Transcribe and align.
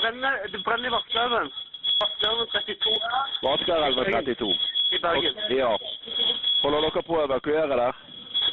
brenner, 0.00 0.38
det 0.52 0.60
brenner 0.64 0.88
i 0.88 0.94
Vaskelven. 0.96 1.50
Vaskelven 2.00 2.46
32 2.52 2.94
Vaskerelven 3.42 4.04
32. 4.12 4.52
i 4.90 4.98
Bergen. 4.98 5.34
Ja. 5.56 5.72
Holder 6.62 6.86
dere 6.86 7.02
på 7.08 7.18
å 7.18 7.24
evakuere 7.24 7.76
der? 7.82 8.00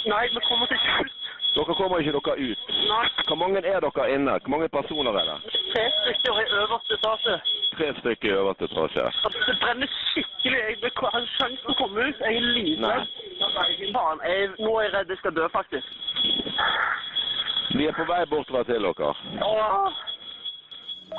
Nei, 0.07 0.25
vi 0.33 0.43
kommer 0.47 0.71
ikke 0.71 0.97
ut. 1.03 1.13
Dere 1.55 1.75
kommer 1.79 2.03
ikke 2.03 2.19
dere 2.19 2.51
ut. 2.51 2.73
Nei, 2.89 3.05
Hvor 3.27 3.39
mange 3.43 3.63
er 3.63 3.79
dere 3.83 4.09
inne? 4.15 4.39
Hvor 4.43 4.53
mange 4.55 4.69
personer 4.69 5.21
er 5.21 5.31
det? 5.31 5.39
tre 5.77 5.85
stykker 6.01 6.39
i 6.41 6.45
øverste 6.61 6.93
etasje. 6.93 7.35
Tre 7.77 7.87
stykker 7.99 8.29
i 8.29 8.37
øverste 8.41 8.63
etasje. 8.69 9.05
Det 9.47 9.55
brenner 9.61 9.87
skikkelig. 10.11 10.59
Jeg 10.67 10.77
har 10.81 11.19
ikke 11.19 11.23
sjanse 11.37 11.61
til 11.63 11.73
å 11.73 11.77
komme 11.81 12.07
ut. 12.09 12.21
Jeg 12.25 12.35
er 12.35 12.47
livredd. 12.57 13.07
Faen, 13.95 14.23
jeg, 14.29 14.49
nå 14.59 14.75
er 14.79 14.87
jeg 14.87 14.93
redd 14.95 15.13
jeg 15.13 15.21
skal 15.23 15.35
dø, 15.37 15.47
faktisk. 15.53 15.87
Vi 17.77 17.85
er 17.85 17.97
på 17.97 18.05
vei 18.09 18.21
bortover 18.31 18.63
til 18.69 18.87
dere. 18.87 19.11
Åh. 19.45 20.06
Ja, 21.07 21.15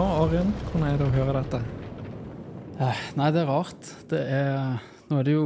Arian, 0.00 0.48
hvordan 0.70 0.86
er 0.88 0.96
det 0.96 1.04
å 1.04 1.12
høre 1.12 1.42
dette? 1.42 1.58
Eh, 2.80 3.00
Nei, 3.20 3.28
det 3.36 3.42
er 3.42 3.50
rart. 3.52 3.90
Det 4.08 4.22
er, 4.32 4.78
nå 5.10 5.18
er 5.20 5.26
det 5.28 5.34
jo 5.34 5.42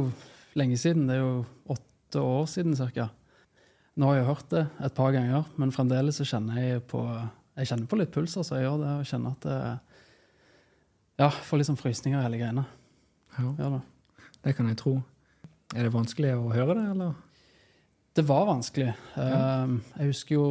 lenge 0.59 0.77
siden. 0.79 1.07
Det 1.09 1.17
er 1.17 1.23
jo 1.23 1.45
åtte 1.75 2.23
år 2.23 2.47
siden 2.51 2.75
ca. 2.77 3.09
Nå 3.99 4.07
har 4.09 4.19
jeg 4.19 4.29
hørt 4.29 4.49
det 4.53 4.63
et 4.85 4.95
par 4.95 5.11
ganger, 5.15 5.47
men 5.59 5.73
fremdeles 5.75 6.19
så 6.21 6.27
kjenner 6.27 6.59
jeg 6.61 6.83
på 6.87 7.03
jeg 7.59 7.67
kjenner 7.67 7.89
på 7.91 7.97
litt 7.99 8.11
puls. 8.15 8.37
altså 8.39 8.55
Jeg 8.55 8.69
gjør 8.69 8.77
det, 8.83 8.91
og 9.01 9.07
kjenner 9.09 9.33
at 9.35 9.47
det 9.47 9.57
Ja, 11.19 11.27
får 11.29 11.59
litt 11.59 11.67
sånn 11.67 11.79
frysninger 11.79 12.21
i 12.21 12.23
hele 12.23 12.37
greiene. 12.39 12.63
Ja, 13.35 13.49
Gjør 13.57 13.73
det. 13.73 13.81
det 14.45 14.53
kan 14.55 14.69
jeg 14.71 14.77
tro. 14.79 14.93
Er 15.75 15.83
det 15.85 15.91
vanskelig 15.93 16.31
å 16.37 16.53
høre 16.53 16.77
det, 16.77 16.85
eller? 16.93 17.17
Det 18.15 18.23
var 18.27 18.47
vanskelig. 18.47 18.93
Ja. 19.17 19.65
Jeg 19.99 20.13
husker 20.13 20.35
jo 20.37 20.45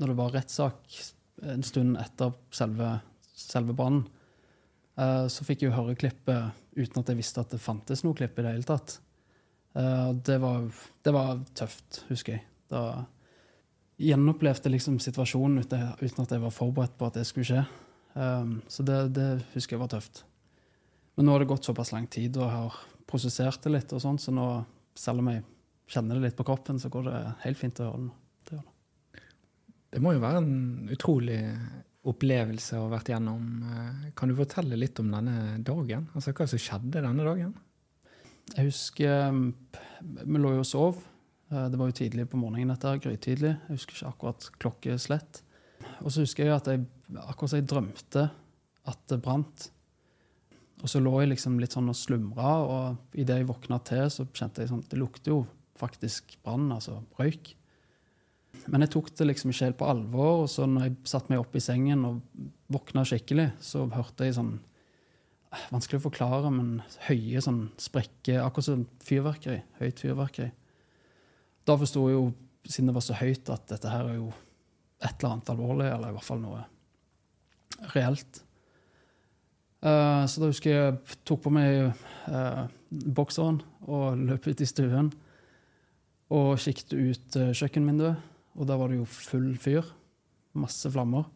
når 0.00 0.10
det 0.10 0.16
var 0.16 0.32
rettssak 0.34 0.96
en 1.52 1.62
stund 1.64 1.98
etter 2.00 2.32
selve, 2.56 2.94
selve 3.36 3.76
brannen, 3.76 4.06
eh, 4.96 5.26
så 5.28 5.44
fikk 5.44 5.62
jeg 5.62 5.70
jo 5.70 5.76
høre 5.76 5.94
klippet 6.00 6.56
uten 6.76 7.02
at 7.02 7.12
jeg 7.12 7.20
visste 7.20 7.44
at 7.44 7.52
det 7.52 7.60
fantes 7.60 8.02
noe 8.04 8.16
klipp 8.16 8.38
i 8.40 8.44
det 8.46 8.54
hele 8.56 8.68
tatt. 8.68 8.96
Eh, 9.76 10.12
Det 10.12 10.38
var, 10.42 10.70
det 11.04 11.12
var 11.14 11.44
tøft, 11.54 12.04
husker 12.08 12.38
jeg. 12.38 12.44
Da 12.70 13.04
gjenopplevde 14.00 14.70
liksom 14.72 14.98
situasjonen 15.02 15.60
uten, 15.60 15.92
at 16.00 16.30
jeg 16.32 16.40
var 16.40 16.54
forberedt 16.54 16.96
på 16.96 17.06
at 17.06 17.18
det 17.18 17.26
skulle 17.28 17.44
skje. 17.44 17.64
Um, 18.14 18.62
så 18.66 18.82
det, 18.82 19.12
det 19.14 19.26
husker 19.52 19.76
jeg 19.76 19.82
var 19.82 19.90
tøft. 19.92 20.22
Men 21.16 21.26
nå 21.26 21.34
har 21.34 21.42
det 21.42 21.50
gått 21.50 21.68
såpass 21.68 21.92
lang 21.92 22.06
tid, 22.10 22.38
og 22.38 22.46
jeg 22.46 22.54
har 22.56 22.78
prosessert 23.10 23.60
det 23.62 23.74
litt, 23.74 23.92
og 23.92 24.00
sånn, 24.00 24.18
så 24.18 24.32
nå, 24.32 24.46
selv 24.96 25.20
om 25.20 25.28
jeg 25.30 25.44
kjenner 25.90 26.16
det 26.16 26.30
litt 26.30 26.38
på 26.38 26.46
kroppen, 26.48 26.80
så 26.80 26.88
går 26.88 27.10
det 27.10 27.20
helt 27.44 27.60
fint 27.60 27.82
å 27.82 27.90
høre 27.90 28.08
det 28.48 28.56
nå. 28.56 28.66
Det 29.90 30.00
må 30.00 30.14
jo 30.14 30.22
være 30.22 30.40
en 30.40 30.90
utrolig 30.94 31.40
opplevelse 32.06 32.78
å 32.78 32.86
ha 32.86 32.92
vært 32.94 33.10
gjennom. 33.12 33.46
Eh, 33.66 34.10
Kan 34.16 34.30
du 34.30 34.36
fortelle 34.38 34.78
litt 34.78 34.98
om 35.02 35.10
denne 35.12 35.58
dagen? 35.66 36.06
Altså 36.14 36.32
hva 36.32 36.46
som 36.48 36.62
skjedde 36.62 37.02
denne 37.02 37.26
dagen? 37.26 37.52
Jeg 38.56 38.66
husker 38.66 39.28
um, 39.30 39.54
Vi 40.00 40.40
lå 40.40 40.54
jo 40.56 40.64
og 40.64 40.68
sov. 40.68 41.02
Eh, 41.50 41.66
Det 41.70 41.78
var 41.78 41.90
jo 41.90 41.98
tidlig 42.00 42.28
på 42.30 42.40
morgenen, 42.40 42.72
dette, 42.74 42.96
grytidlig. 43.04 43.54
Jeg 43.68 43.76
husker 43.76 43.96
ikke 43.96 44.12
akkurat 44.14 44.48
klokkeslett. 44.62 45.42
Og 46.04 46.12
så 46.12 46.24
husker 46.24 46.46
jeg 46.46 46.56
at 46.56 46.70
jeg 46.70 46.86
akkurat 47.26 47.58
jeg 47.58 47.68
drømte 47.68 48.26
at 48.90 49.00
det 49.08 49.20
brant. 49.22 49.70
Og 50.80 50.88
så 50.88 51.00
lå 51.02 51.12
jeg 51.20 51.34
liksom 51.34 51.58
litt 51.60 51.74
sånn 51.76 51.90
og 51.92 51.98
slumra, 51.98 52.52
og 52.64 53.16
idet 53.20 53.40
jeg 53.40 53.48
våkna 53.50 53.80
til, 53.84 54.06
så 54.08 54.24
kjente 54.32 54.62
jeg 54.62 54.70
sånn 54.70 54.84
Det 54.88 54.98
lukter 54.98 55.34
jo 55.34 55.40
faktisk 55.80 56.38
brann, 56.44 56.70
altså 56.72 57.02
røyk. 57.18 57.54
Men 58.66 58.84
jeg 58.84 58.92
tok 58.92 59.10
det 59.16 59.26
liksom 59.28 59.52
ikke 59.52 59.68
helt 59.68 59.78
på 59.80 59.88
alvor, 59.88 60.42
og 60.44 60.48
så 60.52 60.66
når 60.68 60.88
jeg 60.88 60.96
satte 61.12 61.32
meg 61.32 61.42
opp 61.42 61.54
i 61.56 61.62
sengen 61.64 62.04
og 62.08 62.20
våkna 62.72 63.04
skikkelig, 63.08 63.50
så 63.60 63.86
hørte 63.92 64.26
jeg 64.26 64.36
sånn 64.36 64.54
Vanskelig 65.50 65.98
å 65.98 66.04
forklare, 66.04 66.50
men 66.54 66.76
høye 67.08 67.40
sånn 67.42 67.64
sprekker, 67.80 68.38
akkurat 68.44 68.68
som 68.68 68.84
fyrverkeri. 69.02 69.58
Høyt 69.80 70.02
fyrverkeri. 70.02 70.52
Da 71.66 71.74
forsto 71.78 72.04
jeg 72.06 72.14
jo, 72.14 72.28
siden 72.66 72.90
det 72.90 72.94
var 72.94 73.04
så 73.04 73.16
høyt, 73.18 73.50
at 73.50 73.66
dette 73.72 73.90
her 73.90 74.12
er 74.12 74.20
jo 74.20 74.28
et 75.00 75.16
eller 75.16 75.32
annet 75.32 75.50
alvorlig, 75.50 75.88
eller 75.90 76.12
i 76.12 76.16
hvert 76.16 76.28
fall 76.28 76.42
noe 76.42 76.62
reelt. 77.96 78.44
Uh, 79.80 80.22
så 80.28 80.42
da 80.42 80.50
husker 80.50 80.70
jeg 80.70 80.80
jeg 80.84 81.18
tok 81.24 81.42
på 81.46 81.52
meg 81.56 81.94
uh, 82.28 82.66
bokseren 82.90 83.62
og 83.88 84.18
løp 84.28 84.46
ut 84.50 84.62
i 84.62 84.68
stuen. 84.68 85.10
Og 86.30 86.52
kikket 86.62 86.94
ut 86.94 87.40
uh, 87.40 87.50
kjøkkenvinduet, 87.56 88.22
og 88.54 88.70
der 88.70 88.78
var 88.78 88.92
det 88.92 89.00
jo 89.00 89.08
full 89.08 89.54
fyr. 89.58 89.88
Masse 90.54 90.90
flammer. 90.92 91.26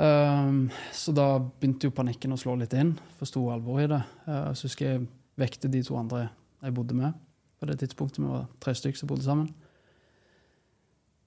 Um, 0.00 0.70
så 0.96 1.12
da 1.12 1.34
begynte 1.36 1.90
jo 1.90 1.92
panikken 1.92 2.32
å 2.32 2.38
slå 2.40 2.54
litt 2.56 2.72
inn. 2.72 2.94
Forsto 3.18 3.42
alvoret 3.52 3.84
i 3.84 3.90
det. 3.92 3.98
Uh, 4.24 4.52
så 4.56 4.64
husker 4.64 4.86
jeg 4.86 5.02
vekte 5.40 5.68
de 5.72 5.82
to 5.84 5.98
andre 6.00 6.30
jeg 6.62 6.76
bodde 6.76 6.96
med. 6.96 7.18
På 7.60 7.68
det 7.68 7.76
tidspunktet 7.82 8.22
vi 8.22 8.30
var 8.30 8.46
tre 8.64 8.72
stykker 8.76 9.02
som 9.02 9.10
bodde 9.10 9.26
sammen. 9.26 9.50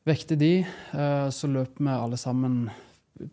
Vekte 0.10 0.38
de, 0.40 0.56
uh, 0.96 1.30
så 1.30 1.50
løp 1.52 1.78
vi 1.78 1.94
alle 1.94 2.18
sammen 2.18 2.66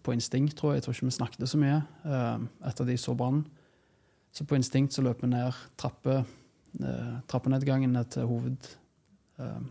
på 0.05 0.12
instinkt, 0.12 0.59
tror 0.59 0.75
jeg. 0.75 0.81
Jeg 0.81 0.84
tror 0.84 0.99
ikke 0.99 1.09
vi 1.09 1.17
snakket 1.17 1.49
så 1.49 1.61
mye 1.62 1.81
uh, 2.05 2.45
etter 2.69 2.91
de 2.91 2.99
så 3.01 3.17
brannen. 3.17 3.47
Så 4.37 4.45
på 4.47 4.59
instinkt 4.59 4.95
så 4.95 5.03
løp 5.03 5.25
vi 5.25 5.33
ned 5.33 5.57
trappe, 5.81 6.21
uh, 6.84 7.15
trappenedgangen 7.33 7.97
ned 7.97 8.12
til 8.12 8.28
hoved, 8.28 8.69
uh, 9.41 9.65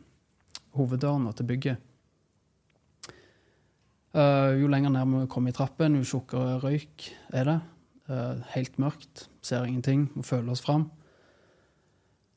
hoveddøren 0.75 1.29
og 1.29 1.37
til 1.37 1.47
bygget. 1.53 1.88
Eh, 4.09 4.55
jo 4.57 4.69
lenger 4.71 4.93
ned 4.93 5.11
vi 5.13 5.27
kommer 5.29 5.53
i 5.53 5.55
trappen, 5.55 5.97
jo 5.99 6.07
tjukkere 6.07 6.57
røyk 6.63 7.11
er 7.35 7.51
det. 7.51 7.59
Uh, 8.09 8.39
helt 8.55 8.79
mørkt, 8.81 9.27
ser 9.45 9.67
ingenting, 9.67 10.07
må 10.17 10.23
føle 10.25 10.49
oss 10.49 10.63
fram. 10.65 10.87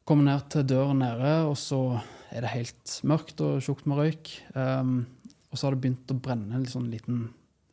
Kommer 0.05 0.27
ned 0.27 0.50
til 0.53 0.66
døren 0.69 0.99
nede, 1.00 1.31
og 1.49 1.55
så 1.56 1.97
er 2.28 2.44
det 2.44 2.50
helt 2.53 2.97
mørkt 3.09 3.41
og 3.41 3.62
tjukt 3.65 3.88
med 3.88 4.03
røyk. 4.03 4.34
Um, 4.53 5.06
og 5.49 5.56
så 5.56 5.65
har 5.65 5.72
det 5.72 5.81
begynt 5.87 6.12
å 6.12 6.19
brenne 6.21 6.59
en 6.59 6.69
sånn 6.69 6.91
liten 6.93 7.22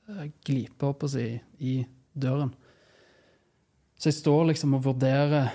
uh, 0.08 0.24
glipe 0.48 0.88
opp 0.88 1.04
si, 1.12 1.28
i 1.60 1.76
døren. 2.16 2.56
Så 4.00 4.14
jeg 4.14 4.22
står 4.22 4.48
liksom 4.54 4.80
og 4.80 4.86
vurderer 4.88 5.52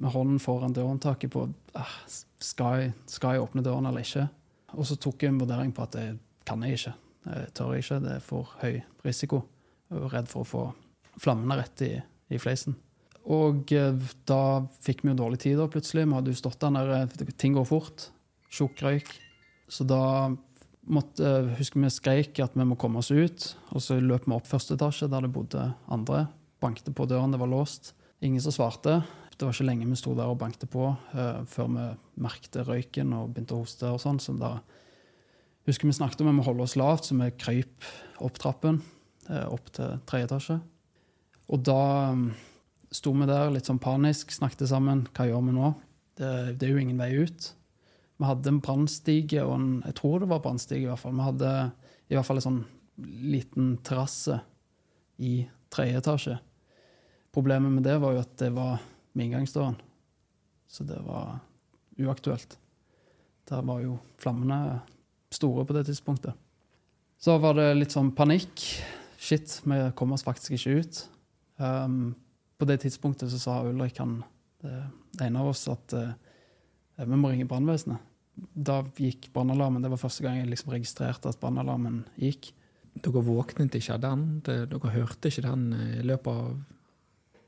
med 0.00 0.16
hånden 0.16 0.40
foran 0.40 0.72
dørhåndtaket 0.72 1.36
på 1.36 1.44
ah, 1.76 1.96
skal, 2.08 2.86
jeg, 2.86 2.96
skal 3.04 3.36
jeg 3.36 3.44
åpne 3.44 3.68
døren 3.68 3.92
eller 3.92 4.00
ikke. 4.00 4.30
Og 4.80 4.88
så 4.88 4.96
tok 4.96 5.26
jeg 5.26 5.34
en 5.34 5.44
vurdering 5.44 5.76
på 5.76 5.84
at 5.84 5.98
det 6.00 6.08
kan 6.48 6.64
jeg 6.64 6.80
ikke. 6.80 6.96
Jeg 7.22 7.50
tør 7.54 7.76
ikke, 7.78 8.00
det 8.02 8.16
er 8.16 8.24
for 8.24 8.54
høy 8.62 8.80
risiko. 9.06 9.44
Jeg 9.90 10.00
er 10.00 10.14
redd 10.16 10.30
for 10.30 10.42
å 10.42 10.48
få 10.48 10.62
flammene 11.22 11.60
rett 11.60 11.84
i, 11.86 11.92
i 12.32 12.40
fleisen. 12.40 12.74
Og 13.30 13.70
eh, 13.76 14.14
da 14.26 14.42
fikk 14.82 15.04
vi 15.04 15.12
jo 15.12 15.20
dårlig 15.20 15.42
tid 15.44 15.60
da 15.60 15.68
plutselig. 15.70 16.08
Vi 16.08 16.16
hadde 16.16 16.32
jo 16.32 16.40
stått 16.40 16.64
der 16.64 17.34
ting 17.38 17.54
går 17.54 17.68
fort. 17.68 18.08
Tjukk 18.52 18.82
røyk. 18.82 19.12
Så 19.70 19.86
da 19.88 20.02
måtte, 20.90 21.22
eh, 21.22 21.54
husker 21.60 21.80
vi 21.80 21.92
skreik 21.94 22.42
at 22.42 22.56
vi 22.58 22.66
må 22.66 22.78
komme 22.78 22.98
oss 22.98 23.12
ut. 23.14 23.54
Og 23.70 23.82
så 23.84 24.00
løp 24.02 24.26
vi 24.26 24.36
opp 24.36 24.50
første 24.50 24.74
etasje, 24.74 25.10
der 25.10 25.22
det 25.22 25.32
bodde 25.32 25.70
andre. 25.88 26.26
Bankte 26.62 26.94
på 26.94 27.06
døren, 27.06 27.32
det 27.32 27.40
var 27.40 27.50
låst. 27.50 27.92
Ingen 28.22 28.42
som 28.42 28.52
svarte. 28.52 29.02
Det 29.36 29.46
var 29.46 29.54
ikke 29.54 29.66
lenge 29.66 29.88
vi 29.88 29.98
sto 29.98 30.14
der 30.14 30.30
og 30.30 30.38
bankte 30.38 30.68
på 30.70 30.84
uh, 30.92 31.42
før 31.50 31.70
vi 31.72 31.86
merkte 32.22 32.62
røyken 32.62 33.10
og 33.16 33.32
begynte 33.32 33.56
å 33.56 33.62
hoste. 33.64 33.88
og 33.90 33.98
sånn, 33.98 34.20
så 34.22 34.36
da 34.38 34.60
husker 35.68 35.88
vi 35.88 35.94
snakket 35.96 36.22
om 36.22 36.30
at 36.30 36.34
vi 36.34 36.38
må 36.40 36.46
holde 36.46 36.66
oss 36.66 36.78
lavt, 36.78 37.06
så 37.06 37.16
vi 37.18 37.30
krøyp 37.38 37.88
opp 38.22 38.38
trappen 38.42 38.80
eh, 39.28 39.46
opp 39.46 39.70
til 39.74 39.98
tredje 40.08 40.28
etasje. 40.30 40.58
Og 41.52 41.64
da 41.66 41.80
mm, 42.16 42.28
sto 42.94 43.14
vi 43.16 43.28
der 43.28 43.50
litt 43.54 43.68
sånn 43.68 43.82
panisk, 43.82 44.32
snakket 44.34 44.70
sammen. 44.70 45.06
Hva 45.14 45.28
gjør 45.28 45.44
vi 45.48 45.56
nå? 45.56 45.72
Det, 46.18 46.30
det 46.60 46.68
er 46.68 46.74
jo 46.74 46.84
ingen 46.84 47.00
vei 47.00 47.12
ut. 47.24 47.50
Vi 48.20 48.28
hadde 48.28 48.52
en 48.52 48.62
brannstige, 48.62 49.42
og 49.44 49.56
en, 49.56 49.68
jeg 49.86 49.98
tror 49.98 50.22
det 50.22 50.30
var 50.30 50.42
brannstige 50.44 50.84
i 50.84 50.88
hvert 50.90 51.02
fall. 51.02 51.16
Vi 51.18 51.26
hadde 51.26 51.52
i 52.12 52.16
hvert 52.16 52.28
fall 52.28 52.40
en 52.40 52.46
sånn 52.46 52.62
liten 53.32 53.76
terrasse 53.86 54.38
i 55.22 55.42
tredje 55.72 56.02
etasje. 56.02 56.36
Problemet 57.32 57.72
med 57.72 57.86
det 57.86 57.96
var 58.02 58.14
jo 58.14 58.22
at 58.22 58.34
det 58.42 58.50
var 58.54 58.82
med 59.16 59.26
inngangsdøren. 59.26 59.78
Så 60.68 60.84
det 60.88 60.98
var 61.04 61.40
uaktuelt. 62.00 62.58
Der 63.48 63.64
var 63.66 63.80
jo 63.82 63.96
flammene 64.20 64.80
store 65.34 65.64
på 65.68 65.76
det 65.76 65.86
tidspunktet. 65.88 66.36
Så 67.22 67.36
var 67.38 67.54
det 67.58 67.68
litt 67.78 67.94
sånn 67.94 68.10
panikk. 68.16 68.64
Shit, 69.22 69.60
vi 69.68 69.78
kom 69.98 70.14
oss 70.16 70.24
faktisk 70.26 70.56
ikke 70.56 70.80
ut. 70.82 71.02
Um, 71.62 72.14
på 72.58 72.66
det 72.66 72.80
tidspunktet 72.82 73.30
så 73.30 73.38
sa 73.38 73.60
Ulrik, 73.66 74.00
han, 74.02 74.20
det 74.62 75.26
ene 75.28 75.42
av 75.42 75.52
oss, 75.52 75.64
at 75.70 75.94
uh, 75.94 76.10
eh, 76.98 77.06
vi 77.06 77.18
må 77.18 77.30
ringe 77.30 77.46
brannvesenet. 77.50 78.02
Da 78.32 78.80
gikk 78.96 79.28
brannalarmen. 79.34 79.82
Det 79.84 79.90
var 79.92 80.00
første 80.00 80.24
gang 80.24 80.40
jeg 80.40 80.50
liksom 80.50 80.72
registrerte 80.74 81.30
at 81.30 81.40
brannalarmen 81.40 82.02
gikk. 82.18 82.52
Dere 82.92 83.22
våknet 83.24 83.76
ikke 83.76 83.96
av 83.96 84.04
den? 84.04 84.24
Dere 84.46 84.94
hørte 84.94 85.30
ikke 85.30 85.44
den 85.46 85.66
i 85.76 86.04
løpet 86.06 86.32
av 86.32 86.54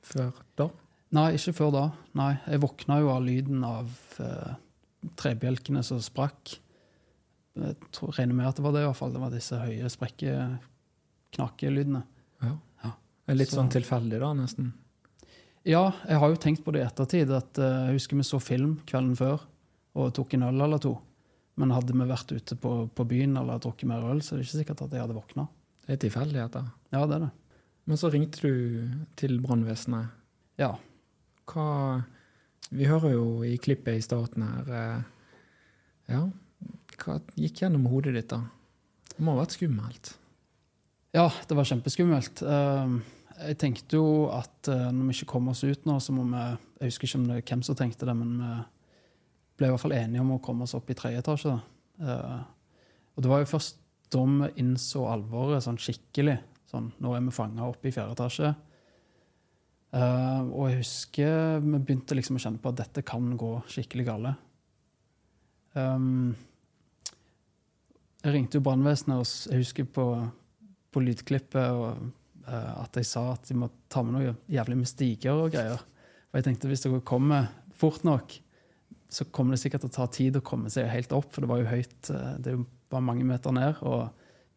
før 0.04 0.42
da? 0.58 0.68
Nei, 1.14 1.28
ikke 1.38 1.54
før 1.56 1.72
da. 1.74 1.84
Nei, 2.18 2.32
Jeg 2.46 2.62
våkna 2.64 2.98
jo 3.00 3.10
av 3.14 3.24
lyden 3.24 3.64
av 3.66 3.90
uh, 4.18 4.54
trebjelkene 5.20 5.82
som 5.86 6.02
sprakk. 6.02 6.56
Jeg 7.56 7.76
tror, 7.94 8.10
regner 8.16 8.34
med 8.34 8.48
at 8.48 8.56
det 8.58 8.64
var 8.64 8.72
det, 8.74 8.82
i 8.82 8.86
hvert 8.88 8.98
fall. 8.98 9.12
Det 9.14 9.20
var 9.22 9.30
disse 9.30 9.58
høye 9.60 9.90
sprekke 9.92 10.32
knakelydene. 11.36 12.02
Ja. 12.42 12.56
Ja. 12.84 12.90
Litt 13.34 13.48
Så- 13.48 13.60
sånn 13.60 13.70
tilfeldig, 13.70 14.18
da, 14.20 14.32
nesten. 14.34 14.72
Ja, 15.64 15.92
jeg 16.08 16.18
har 16.18 16.28
jo 16.28 16.36
tenkt 16.36 16.64
på 16.64 16.72
det 16.72 16.82
i 16.82 16.86
ettertid. 16.86 17.30
at 17.30 17.58
uh, 17.58 17.86
Jeg 17.88 17.94
husker 17.94 18.16
vi 18.16 18.22
så 18.22 18.40
film 18.42 18.80
kvelden 18.84 19.16
før 19.16 19.40
og 19.96 20.12
tok 20.12 20.34
en 20.34 20.42
øl 20.42 20.60
eller 20.60 20.78
to. 20.78 21.00
Men 21.56 21.70
hadde 21.70 21.92
vi 21.94 22.04
vært 22.10 22.32
ute 22.34 22.56
på, 22.58 22.90
på 22.92 23.04
byen 23.06 23.36
eller 23.38 23.58
drukket 23.62 23.86
mer 23.88 24.02
øl, 24.02 24.18
så 24.20 24.34
er 24.34 24.38
det 24.42 24.46
ikke 24.48 24.58
sikkert 24.64 24.82
at 24.82 24.90
jeg 24.90 25.00
hadde 25.00 25.14
våkna. 25.14 25.48
Det 25.86 25.92
er 25.94 26.08
tilfeldigheter. 26.08 26.66
Ja, 26.92 27.06
det 27.06 27.14
er 27.14 27.20
det. 27.20 27.30
Men 27.86 27.96
så 27.96 28.10
ringte 28.12 28.40
du 28.42 29.06
til 29.16 29.38
brannvesenet. 29.40 30.10
Ja. 30.58 30.72
Hva 31.46 32.04
Vi 32.72 32.84
hører 32.88 33.12
jo 33.12 33.42
i 33.44 33.56
klippet 33.58 33.98
i 33.98 34.02
starten 34.02 34.42
her 34.42 34.70
eh, 34.74 35.02
Ja, 36.08 36.22
hva 37.02 37.18
gikk 37.38 37.62
gjennom 37.64 37.86
hodet 37.90 38.14
ditt 38.16 38.28
da? 38.32 38.42
Det 39.14 39.22
må 39.22 39.34
ha 39.34 39.42
vært 39.44 39.56
skummelt. 39.56 40.12
Ja, 41.14 41.28
det 41.48 41.54
var 41.58 41.68
kjempeskummelt. 41.68 42.42
Eh, 42.42 42.94
Jeg 43.44 43.58
tenkte 43.58 43.96
jo 43.98 44.28
at 44.30 44.68
eh, 44.70 44.90
når 44.94 45.08
vi 45.10 45.14
ikke 45.18 45.32
kommer 45.34 45.54
oss 45.54 45.64
ut 45.66 45.86
nå, 45.86 45.96
så 46.02 46.12
må 46.14 46.22
vi 46.30 46.42
Jeg 46.80 46.90
husker 46.92 47.08
ikke 47.08 47.18
om 47.20 47.28
det 47.28 47.44
hvem 47.48 47.62
som 47.66 47.74
tenkte 47.78 48.06
det, 48.06 48.14
men 48.18 48.34
vi 48.38 49.58
ble 49.58 49.66
i 49.68 49.70
hvert 49.72 49.82
fall 49.82 49.94
enige 49.96 50.20
om 50.22 50.32
å 50.36 50.42
komme 50.42 50.66
oss 50.66 50.74
opp 50.74 50.90
i 50.90 50.94
tredje 50.98 51.22
etasje. 51.22 51.54
Eh, 52.00 52.40
Og 53.16 53.22
det 53.22 53.30
var 53.30 53.42
jo 53.44 53.50
først 53.54 53.78
da 54.10 54.22
vi 54.26 54.48
innså 54.62 55.04
alvoret 55.10 55.62
sånn 55.64 55.78
skikkelig. 55.78 56.38
Sånn, 56.70 56.92
nå 57.02 57.14
er 57.14 57.20
vi 57.22 57.30
fanga 57.34 57.66
oppe 57.66 57.88
i 57.88 57.92
fjerde 57.94 58.14
etasje. 58.14 58.54
Og 59.94 60.64
jeg 60.68 60.80
husker 60.80 61.60
vi 61.62 61.78
begynte 61.78 62.16
liksom 62.18 62.34
å 62.36 62.42
kjenne 62.42 62.58
på 62.62 62.72
at 62.72 62.80
dette 62.82 63.02
kan 63.06 63.28
gå 63.38 63.50
skikkelig 63.70 64.06
galt. 64.08 64.40
Um, 65.74 66.34
jeg 68.24 68.32
ringte 68.32 68.58
jo 68.58 68.64
brannvesenet, 68.64 69.20
og 69.20 69.52
jeg 69.52 69.60
husker 69.60 69.88
på, 69.92 70.06
på 70.92 71.02
lydklippet 71.04 71.76
og, 71.76 72.06
uh, 72.46 72.72
at 72.80 72.96
jeg 72.96 73.08
sa 73.08 73.26
at 73.34 73.50
de 73.50 73.58
må 73.60 73.68
ta 73.92 74.04
med 74.04 74.16
noe 74.16 74.32
jævlig 74.50 74.78
med 74.80 74.88
stiger 74.88 75.44
og 75.44 75.52
greier. 75.52 75.82
For 76.30 76.40
jeg 76.40 76.48
tenkte 76.48 76.70
hvis 76.70 76.86
dere 76.86 77.02
kommer 77.04 77.50
fort 77.76 78.06
nok, 78.06 78.32
så 79.14 79.26
kommer 79.30 79.54
det 79.54 79.62
sikkert 79.62 79.84
til 79.84 79.92
å 79.92 79.96
ta 79.98 80.08
tid 80.10 80.38
å 80.38 80.44
komme 80.46 80.72
seg 80.72 80.88
helt 80.90 81.12
opp, 81.14 81.28
for 81.34 81.44
det 81.44 81.50
var 81.50 81.60
jo 81.60 81.70
høyt, 81.70 81.98
eh, 82.10 82.32
det 82.42 82.56
var 82.90 83.04
mange 83.04 83.26
meter 83.28 83.54
ned, 83.54 83.78
og 83.86 84.08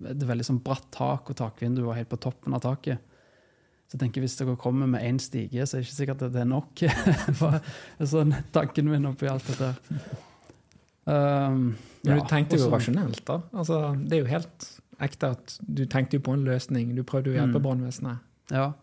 det 0.02 0.16
er 0.16 0.32
veldig 0.32 0.48
sånn 0.48 0.64
bratt 0.64 0.88
tak, 0.94 1.30
og 1.30 1.38
takvinduet 1.38 1.86
var 1.86 2.00
helt 2.00 2.10
på 2.10 2.20
toppen 2.22 2.56
av 2.58 2.64
taket. 2.64 3.04
Så 3.88 3.96
jeg 3.96 4.02
tenker 4.02 4.24
hvis 4.24 4.36
dere 4.40 4.58
kommer 4.60 4.90
med 4.90 5.06
én 5.06 5.20
stige, 5.22 5.64
så 5.64 5.78
er 5.78 5.84
det 5.84 5.88
ikke 5.88 6.00
sikkert 6.00 6.24
at 6.28 6.34
det 6.34 6.42
er 6.44 6.50
nok. 6.50 6.82
Var 7.42 7.60
sånn 8.04 8.34
tanken 8.56 8.90
min 8.92 9.08
oppi 9.08 9.30
alt 9.32 9.48
dette. 9.48 9.70
Um, 11.08 11.76
Men 12.04 12.18
ja, 12.18 12.24
du 12.24 12.28
tenkte 12.28 12.58
jo 12.60 12.68
rasjonelt, 12.72 13.22
da. 13.28 13.38
Altså, 13.56 13.78
det 14.04 14.18
er 14.18 14.24
jo 14.26 14.30
helt 14.32 14.66
ekte 15.00 15.30
at 15.38 15.54
du 15.64 15.86
tenkte 15.88 16.18
jo 16.18 16.24
på 16.26 16.34
en 16.36 16.44
løsning. 16.48 16.90
Du 16.98 17.04
prøvde 17.08 17.32
å 17.32 17.38
hjelpe 17.38 17.60
Mm. 17.62 17.64
brannvesenet. 17.64 18.20
Ja. 18.52 18.74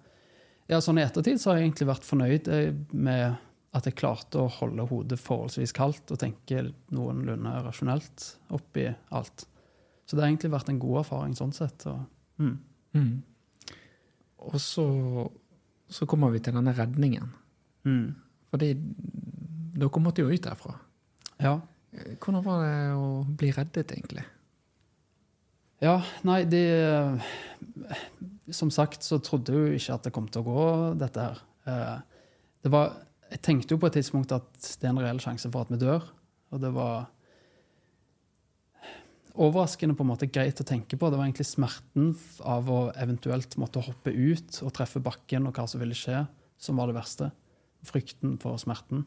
ja, 0.68 0.78
sånn 0.80 0.98
i 1.00 1.04
ettertid 1.04 1.40
så 1.40 1.50
har 1.52 1.58
jeg 1.58 1.68
egentlig 1.70 1.88
vært 1.88 2.04
fornøyd 2.08 2.48
eh, 2.48 2.74
med 2.92 3.36
at 3.74 3.84
jeg 3.88 3.96
klarte 3.98 4.38
å 4.38 4.48
holde 4.60 4.86
hodet 4.88 5.18
forholdsvis 5.18 5.72
kaldt 5.74 6.12
og 6.14 6.18
tenke 6.20 6.60
noenlunde 6.94 7.54
rasjonelt 7.64 8.36
oppi 8.54 8.86
alt. 9.10 9.46
Så 10.06 10.14
det 10.16 10.22
har 10.22 10.30
egentlig 10.30 10.52
vært 10.52 10.68
en 10.70 10.78
god 10.78 11.00
erfaring 11.02 11.34
sånn 11.34 11.52
sett. 11.56 11.86
Og, 11.90 12.04
mm. 12.38 12.58
Mm. 12.94 13.22
Og 14.38 14.60
så, 14.60 14.86
så 15.90 16.06
kommer 16.06 16.30
vi 16.30 16.40
til 16.44 16.54
denne 16.56 16.74
redningen. 16.76 17.32
Mm. 17.84 18.14
Fordi 18.52 18.72
dere 19.74 20.00
måtte 20.04 20.22
jo 20.22 20.30
ut 20.30 20.44
derfra. 20.44 20.76
Ja. 21.42 21.56
Hvordan 21.94 22.42
var 22.44 22.62
det 22.64 22.78
å 22.98 23.08
bli 23.38 23.50
reddet, 23.54 23.92
egentlig? 23.94 24.24
ja, 25.84 25.98
nei, 26.24 26.44
det 26.48 27.20
Som 28.54 28.70
sagt 28.72 29.02
så 29.04 29.18
trodde 29.20 29.52
jeg 29.52 29.60
jo 29.60 29.78
ikke 29.78 29.94
at 29.98 30.06
det 30.06 30.12
kom 30.16 30.28
til 30.32 30.42
å 30.42 30.46
gå, 30.48 30.64
dette 31.00 31.20
her. 31.20 31.42
Eh, 31.66 31.98
Det 32.64 32.70
var, 32.72 32.94
jeg 33.30 33.42
tenkte 33.44 33.74
jo 33.74 33.78
på 33.82 33.86
et 33.90 33.98
tidspunkt 33.98 34.32
at 34.32 34.46
det 34.80 34.86
er 34.88 34.92
en 34.94 35.02
reell 35.02 35.20
sjanse 35.20 35.50
for 35.52 35.66
at 35.66 35.70
vi 35.72 35.76
dør. 35.82 36.02
Og 36.54 36.60
det 36.62 36.70
var 36.72 37.10
overraskende 39.34 39.96
på 39.98 40.04
en 40.04 40.10
måte 40.12 40.28
greit 40.30 40.60
å 40.62 40.66
tenke 40.66 40.96
på. 40.96 41.10
Det 41.10 41.18
var 41.18 41.26
egentlig 41.26 41.48
smerten 41.48 42.12
av 42.40 42.68
å 42.70 42.80
eventuelt 43.02 43.56
måtte 43.60 43.82
hoppe 43.84 44.12
ut 44.14 44.60
og 44.62 44.72
treffe 44.76 45.02
bakken, 45.02 45.48
og 45.48 45.54
hva 45.58 45.66
som 45.68 45.82
ville 45.82 45.96
skje, 45.98 46.22
som 46.56 46.78
var 46.78 46.88
det 46.88 46.96
verste. 46.96 47.30
Frykten 47.84 48.38
for 48.40 48.56
smerten. 48.62 49.04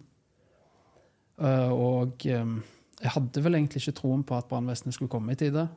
Eh, 1.40 1.72
Og 1.72 2.26
eh, 2.28 2.46
jeg 3.02 3.14
hadde 3.14 3.44
vel 3.46 3.58
egentlig 3.60 3.84
ikke 3.84 4.00
troen 4.00 4.24
på 4.26 4.38
at 4.38 4.48
brannvesenet 4.50 4.96
skulle 4.96 5.12
komme 5.12 5.36
i 5.36 5.40
tide. 5.40 5.68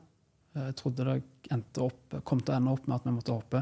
Jeg 0.56 0.76
trodde 0.78 1.04
det 1.06 1.18
endte 1.52 1.84
opp, 1.84 2.16
kom 2.26 2.40
til 2.40 2.54
å 2.54 2.56
ende 2.56 2.72
opp 2.72 2.88
med 2.88 2.96
at 2.96 3.06
vi 3.06 3.12
måtte 3.14 3.36
hoppe. 3.36 3.60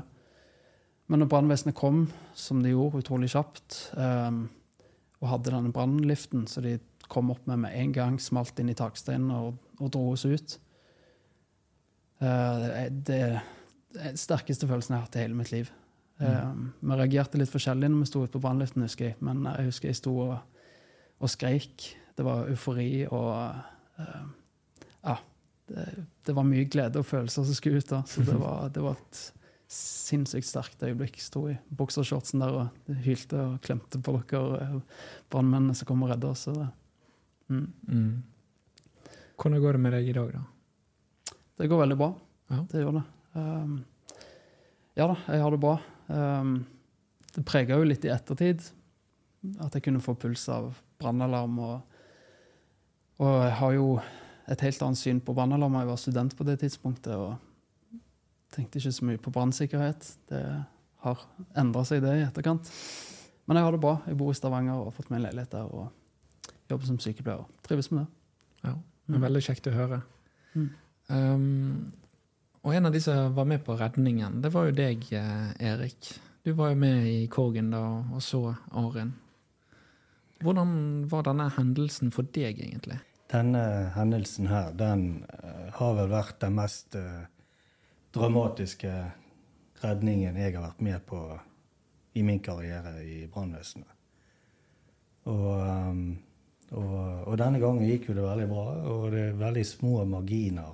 Men 1.09 1.23
når 1.23 1.31
brannvesenet 1.33 1.77
kom, 1.77 2.05
som 2.37 2.63
de 2.63 2.73
gjorde 2.73 3.03
utrolig 3.03 3.31
kjapt, 3.33 3.81
um, 3.97 4.45
og 5.19 5.31
hadde 5.33 5.53
denne 5.53 5.75
brannliften, 5.75 6.47
så 6.49 6.63
de 6.65 6.77
kom 7.11 7.33
opp 7.33 7.47
med 7.49 7.65
med 7.65 7.75
en 7.75 7.93
gang, 7.97 8.19
smalt 8.21 8.61
inn 8.61 8.71
i 8.71 8.77
taksteinen 8.79 9.33
og, 9.33 9.57
og 9.81 9.91
dro 9.95 10.11
oss 10.13 10.27
ut 10.29 10.59
uh, 12.21 12.89
Det 12.93 13.17
er 13.17 13.39
den 13.97 14.19
sterkeste 14.21 14.69
følelsen 14.69 14.95
jeg 14.95 15.01
har 15.01 15.07
hatt 15.09 15.17
i 15.17 15.25
hele 15.25 15.39
mitt 15.39 15.53
liv. 15.53 15.71
Eh, 16.21 16.51
Vi 16.81 16.97
reagerte 16.99 17.39
litt 17.39 17.53
forskjellig 17.53 17.89
når 17.91 18.03
vi 18.03 18.11
sto 18.11 18.23
ute 18.25 18.35
på 18.35 18.43
brannliften, 18.43 18.85
husker 18.85 19.11
jeg. 19.11 19.17
Men 19.25 19.47
jeg 19.49 19.71
husker 19.71 19.91
jeg 19.91 19.99
sto 20.01 20.15
og, 20.27 20.35
og 21.19 21.33
skreik. 21.33 21.89
Det 22.19 22.27
var 22.27 22.51
eufori 22.51 23.07
og 23.07 23.33
uh, 24.03 24.29
Ja. 25.07 25.19
Det, 25.69 25.85
det 26.25 26.33
var 26.33 26.47
mye 26.49 26.65
glede 26.65 26.97
og 26.97 27.05
følelser 27.05 27.45
som 27.45 27.57
skulle 27.57 27.83
ut 27.83 27.91
da. 27.91 28.01
Så 28.09 28.23
det 28.25 28.37
var, 28.41 28.71
det 28.73 28.81
var 28.81 28.97
et 28.97 29.19
sinnssykt 29.69 30.49
sterkt 30.49 30.83
øyeblikk. 30.83 31.19
Sto 31.21 31.43
i 31.51 31.59
boksershortsen 31.77 32.41
der 32.41 32.57
og 32.57 32.95
hylte 33.05 33.37
og 33.43 33.59
klemte 33.67 34.01
på 34.01 34.15
dere 34.17 34.63
eh, 34.65 34.79
brannmennene 35.29 35.77
som 35.77 35.91
kom 35.91 36.07
og 36.07 36.15
redda 36.15 36.31
oss. 36.33 36.47
Mm. 37.53 37.67
Mm. 37.85 38.15
Hvordan 39.37 39.61
går 39.61 39.77
det 39.77 39.83
med 39.85 39.95
deg 39.99 40.09
i 40.09 40.17
dag, 40.17 40.39
da? 40.39 41.37
det 41.59 41.69
går 41.69 41.85
veldig 41.85 41.99
bra. 41.99 42.09
Ja. 42.49 42.65
Det 42.71 42.83
gjør 42.83 42.97
det. 42.97 43.05
Um, 43.35 43.79
ja 44.97 45.07
da, 45.11 45.17
jeg 45.27 45.43
har 45.43 45.55
det 45.55 45.63
bra. 45.63 45.77
Um, 46.07 46.53
det 47.35 47.45
prega 47.47 47.79
jo 47.79 47.87
litt 47.87 48.07
i 48.07 48.13
ettertid 48.15 48.65
at 49.63 49.75
jeg 49.75 49.85
kunne 49.85 50.03
få 50.03 50.15
puls 50.19 50.47
av 50.55 50.71
brannalarm. 50.99 51.59
Og, 51.63 51.98
og 53.19 53.35
jeg 53.45 53.55
har 53.61 53.75
jo 53.77 53.87
et 54.49 54.65
helt 54.65 54.83
annet 54.87 55.01
syn 55.01 55.21
på 55.21 55.35
brannalarmer. 55.37 55.85
Jeg 55.85 55.91
var 55.91 56.01
student 56.01 56.37
på 56.37 56.47
det 56.49 56.59
tidspunktet 56.63 57.15
og 57.15 57.37
tenkte 58.55 58.81
ikke 58.81 58.95
så 58.95 59.07
mye 59.09 59.21
på 59.21 59.33
brannsikkerhet. 59.35 60.09
Det 60.31 60.43
har 61.05 61.25
endra 61.59 61.85
seg, 61.87 62.03
det, 62.05 62.15
i 62.19 62.27
etterkant. 62.27 62.71
Men 63.49 63.59
jeg 63.59 63.67
har 63.67 63.75
det 63.75 63.83
bra. 63.83 63.95
Jeg 64.07 64.19
bor 64.21 64.33
i 64.33 64.39
Stavanger 64.39 64.79
og 64.79 64.91
har 64.91 64.97
fått 64.97 65.11
meg 65.13 65.21
en 65.21 65.27
leilighet 65.29 65.55
der 65.57 65.69
og 65.69 65.89
jobber 66.71 66.89
som 66.89 67.01
sykepleier. 67.03 67.47
Trives 67.67 67.91
med 67.93 68.05
det. 68.05 68.09
Ja, 68.69 68.75
det 69.09 69.19
er 69.19 69.25
veldig 69.27 69.45
kjekt 69.45 69.71
å 69.71 69.77
høre. 69.77 70.01
Mm. 70.55 70.69
Um, 71.09 71.93
og 72.67 72.75
en 72.75 72.89
av 72.89 72.93
de 72.93 73.01
som 73.01 73.37
var 73.37 73.47
med 73.49 73.63
på 73.65 73.77
redningen, 73.79 74.43
det 74.45 74.51
var 74.53 74.69
jo 74.69 74.75
deg, 74.77 75.07
eh, 75.17 75.53
Erik. 75.71 76.11
Du 76.45 76.53
var 76.59 76.73
jo 76.73 76.81
med 76.81 77.07
i 77.09 77.27
Korgen 77.33 77.71
da 77.73 77.83
og 78.13 78.21
så 78.25 78.43
Arin. 78.77 79.15
Hvordan 80.45 80.71
var 81.11 81.27
denne 81.27 81.49
hendelsen 81.57 82.13
for 82.15 82.29
deg, 82.35 82.61
egentlig? 82.63 83.01
Denne 83.29 83.91
hendelsen 83.97 84.47
her, 84.49 84.71
den 84.79 85.25
eh, 85.35 85.67
har 85.75 85.97
vel 85.99 86.13
vært 86.13 86.39
den 86.45 86.55
mest 86.57 86.95
eh, 86.97 87.27
dramatiske 88.15 88.93
redningen 89.83 90.39
jeg 90.39 90.55
har 90.57 90.71
vært 90.71 90.83
med 90.83 91.05
på 91.07 91.21
i 92.19 92.25
min 92.27 92.41
karriere 92.43 92.97
i 93.05 93.27
brannvesenet. 93.31 93.91
Og, 95.29 95.51
ehm, 95.61 96.07
og, 96.73 96.95
og 97.29 97.37
denne 97.39 97.61
gangen 97.63 97.85
gikk 97.87 98.09
jo 98.09 98.17
det 98.17 98.25
veldig 98.25 98.49
bra, 98.51 98.67
og 98.95 99.09
det 99.13 99.25
er 99.27 99.39
veldig 99.43 99.65
små 99.67 100.03
marginer 100.09 100.73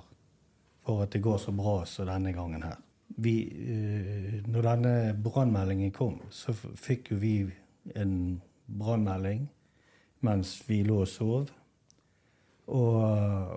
for 0.85 1.03
at 1.03 1.13
det 1.13 1.23
går 1.25 1.41
så 1.41 1.53
bra 1.55 1.79
som 1.89 2.07
denne 2.09 2.33
gangen 2.35 2.63
her. 2.65 2.79
Vi, 3.21 3.35
eh, 3.49 4.39
når 4.47 4.69
denne 4.69 4.95
brannmeldingen 5.25 5.93
kom, 5.95 6.19
så 6.29 6.53
fikk 6.53 7.13
jo 7.13 7.19
vi 7.21 7.35
en 7.97 8.15
brannmelding 8.65 9.45
mens 10.25 10.57
vi 10.67 10.81
lå 10.87 11.03
og 11.03 11.11
sov. 11.11 11.53
Og, 12.65 13.01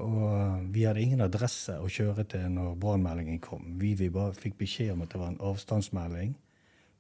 og 0.05 0.69
vi 0.75 0.85
hadde 0.85 1.01
ingen 1.01 1.25
adresse 1.25 1.79
å 1.81 1.89
kjøre 1.89 2.27
til 2.29 2.51
når 2.53 2.77
brannmeldingen 2.81 3.41
kom. 3.41 3.75
Vi, 3.81 3.95
vi 3.97 4.11
bare 4.13 4.37
fikk 4.37 4.59
beskjed 4.61 4.93
om 4.93 5.05
at 5.05 5.15
det 5.15 5.21
var 5.23 5.33
en 5.33 5.45
avstandsmelding 5.49 6.35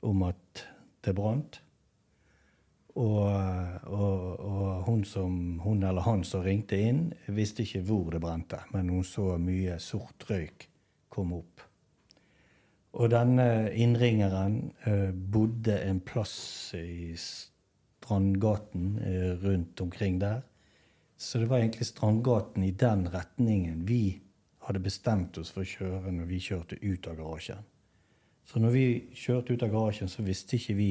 om 0.08 0.24
at 0.28 0.64
det 1.04 1.14
brant. 1.16 1.60
Og, 2.98 3.28
og, 3.86 4.22
og 4.42 4.88
hun 4.88 5.04
som, 5.06 5.34
hun 5.62 5.84
eller 5.86 6.02
han 6.02 6.24
som 6.26 6.42
ringte 6.42 6.80
inn, 6.80 7.04
visste 7.30 7.62
ikke 7.62 7.84
hvor 7.86 8.10
det 8.14 8.22
brente, 8.24 8.58
men 8.74 8.90
hun 8.90 9.04
så 9.06 9.36
mye 9.38 9.76
sort 9.82 10.26
røyk 10.30 10.66
komme 11.12 11.38
opp. 11.38 11.62
Og 12.98 13.12
denne 13.12 13.68
innringeren 13.76 14.72
eh, 14.88 15.12
bodde 15.12 15.76
en 15.84 16.00
plass 16.02 16.72
i 16.74 17.12
Strandgaten 18.08 18.98
eh, 18.98 19.44
rundt 19.44 19.80
omkring 19.80 20.18
der. 20.18 20.42
Så 21.16 21.38
det 21.38 21.46
var 21.46 21.58
egentlig 21.58 21.86
Strandgaten 21.86 22.62
i 22.62 22.70
den 22.70 23.08
retningen 23.08 23.86
vi 23.86 24.20
hadde 24.64 24.80
bestemt 24.80 25.36
oss 25.38 25.50
for 25.52 25.60
å 25.60 25.68
kjøre 25.68 26.12
når 26.12 26.28
vi 26.30 26.38
kjørte 26.40 26.78
ut 26.80 27.08
av 27.08 27.18
garasjen. 27.18 27.66
Så 28.48 28.62
når 28.62 28.72
vi 28.72 28.86
kjørte 29.12 29.52
ut 29.52 29.62
av 29.66 29.72
garasjen, 29.74 30.08
så 30.08 30.24
visste 30.24 30.56
ikke 30.56 30.76
vi 30.78 30.88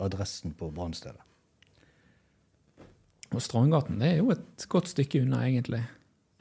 adressen 0.00 0.54
på 0.56 0.70
brannstedet. 0.72 1.20
Og 3.28 3.44
Strandgaten 3.44 4.00
det 4.00 4.14
er 4.14 4.22
jo 4.22 4.32
et 4.32 4.64
godt 4.72 4.88
stykke 4.94 5.20
unna, 5.26 5.42
egentlig. 5.44 5.82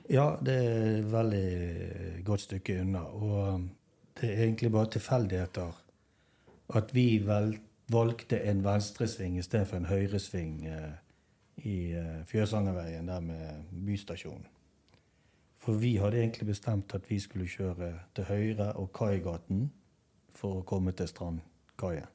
Ja, 0.07 0.37
det 0.39 0.55
er 0.55 0.85
et 1.01 1.11
veldig 1.11 2.23
godt 2.23 2.45
stykke 2.45 2.79
unna. 2.85 3.03
Og 3.11 3.67
det 4.21 4.31
er 4.31 4.45
egentlig 4.45 4.71
bare 4.71 4.93
tilfeldigheter 4.95 5.83
at 6.79 6.95
vi 6.95 7.09
vel, 7.27 7.57
valgte 7.91 8.39
en 8.43 8.63
venstresving 8.63 9.37
istedenfor 9.39 9.77
en 9.77 9.85
høyresving 9.85 10.65
eh, 10.67 10.93
i 11.63 11.77
eh, 11.95 12.25
Fjøsangerveien 12.27 13.07
der 13.07 13.19
med 13.19 13.63
bystasjonen. 13.85 14.47
For 15.57 15.79
vi 15.81 15.95
hadde 15.97 16.19
egentlig 16.21 16.47
bestemt 16.47 16.93
at 16.95 17.09
vi 17.09 17.19
skulle 17.19 17.47
kjøre 17.47 17.93
til 18.15 18.23
høyre 18.23 18.73
og 18.79 18.91
Kaigaten 18.95 19.71
for 20.35 20.59
å 20.59 20.65
komme 20.67 20.93
til 20.95 21.09
Strandkaien. 21.09 22.07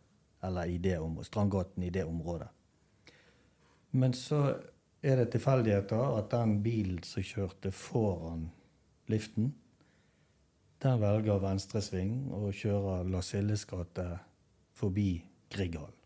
Eller 0.42 0.70
i 0.70 0.78
Strandgaten 1.22 1.82
i 1.82 1.90
det 1.90 2.04
området. 2.04 2.48
Men 3.90 4.12
så 4.12 4.54
er 5.02 5.16
det 5.16 5.30
tilfeldigheter 5.30 6.16
at 6.18 6.30
den 6.30 6.62
bilen 6.62 7.02
som 7.02 7.22
kjørte 7.22 7.70
foran 7.70 8.50
liften, 9.06 9.52
den 10.82 11.00
velger 11.00 11.38
venstresving 11.38 12.32
og 12.32 12.54
kjører 12.54 13.04
Lasilles 13.04 13.64
gate 13.64 14.06
forbi 14.74 15.31
Grieghallen. 15.52 15.98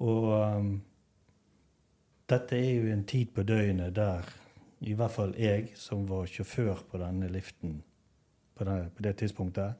Og 0.00 0.30
um, 0.32 0.70
dette 2.30 2.56
er 2.56 2.70
jo 2.78 2.92
en 2.92 3.04
tid 3.04 3.34
på 3.36 3.44
døgnet 3.44 3.94
der 3.96 4.28
i 4.80 4.94
hvert 4.96 5.12
fall 5.12 5.34
jeg, 5.36 5.74
som 5.76 6.06
var 6.08 6.28
sjåfør 6.30 6.86
på 6.88 7.00
denne 7.02 7.28
liften 7.28 7.82
på 8.56 8.64
det, 8.64 8.78
på 8.96 9.04
det 9.04 9.12
tidspunktet, 9.20 9.74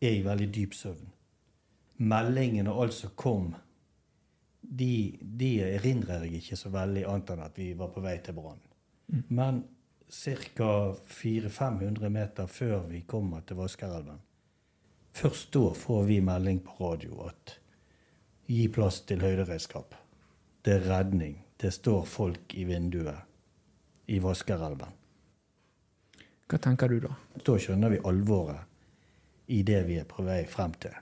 er 0.00 0.16
i 0.16 0.24
veldig 0.24 0.48
dyp 0.54 0.74
søvn. 0.74 1.12
Meldingene 2.02 2.72
og 2.72 2.86
alt 2.86 2.96
som 2.96 3.12
kom, 3.16 3.52
de, 4.62 5.18
de 5.20 5.50
erindrer 5.66 6.24
jeg 6.24 6.40
ikke 6.40 6.58
så 6.58 6.72
veldig, 6.72 7.04
annet 7.08 7.34
enn 7.34 7.44
at 7.44 7.60
vi 7.60 7.68
var 7.78 7.92
på 7.92 8.02
vei 8.04 8.16
til 8.24 8.36
brann. 8.38 8.60
Mm. 9.12 9.22
Men 9.28 9.62
ca. 10.08 10.70
400-500 11.20 12.08
meter 12.12 12.48
før 12.48 12.86
vi 12.88 13.02
kommer 13.08 13.44
til 13.46 13.60
Vaskerelven, 13.60 14.20
først 15.12 15.52
da 15.52 15.68
får 15.76 16.04
vi 16.08 16.20
melding 16.24 16.62
på 16.64 16.78
radio 16.80 17.26
at 17.28 17.58
gi 18.48 18.66
plass 18.72 19.00
til 19.08 19.22
høyderedskap. 19.22 19.94
Det 20.62 20.78
er 20.78 20.88
redning. 20.88 21.38
Det 21.56 21.70
står 21.74 22.04
folk 22.08 22.54
i 22.58 22.64
vinduet 22.66 24.10
i 24.10 24.18
Vaskerelven. 24.18 24.98
Hva 26.50 26.58
tenker 26.60 26.90
du 26.90 26.98
da? 27.06 27.14
Da 27.38 27.54
skjønner 27.56 27.94
vi 27.94 28.02
alvoret 28.04 29.52
i 29.54 29.62
det 29.66 29.80
vi 29.86 29.98
er 30.00 30.08
på 30.08 30.24
vei 30.26 30.42
frem 30.50 30.74
til. 30.82 30.96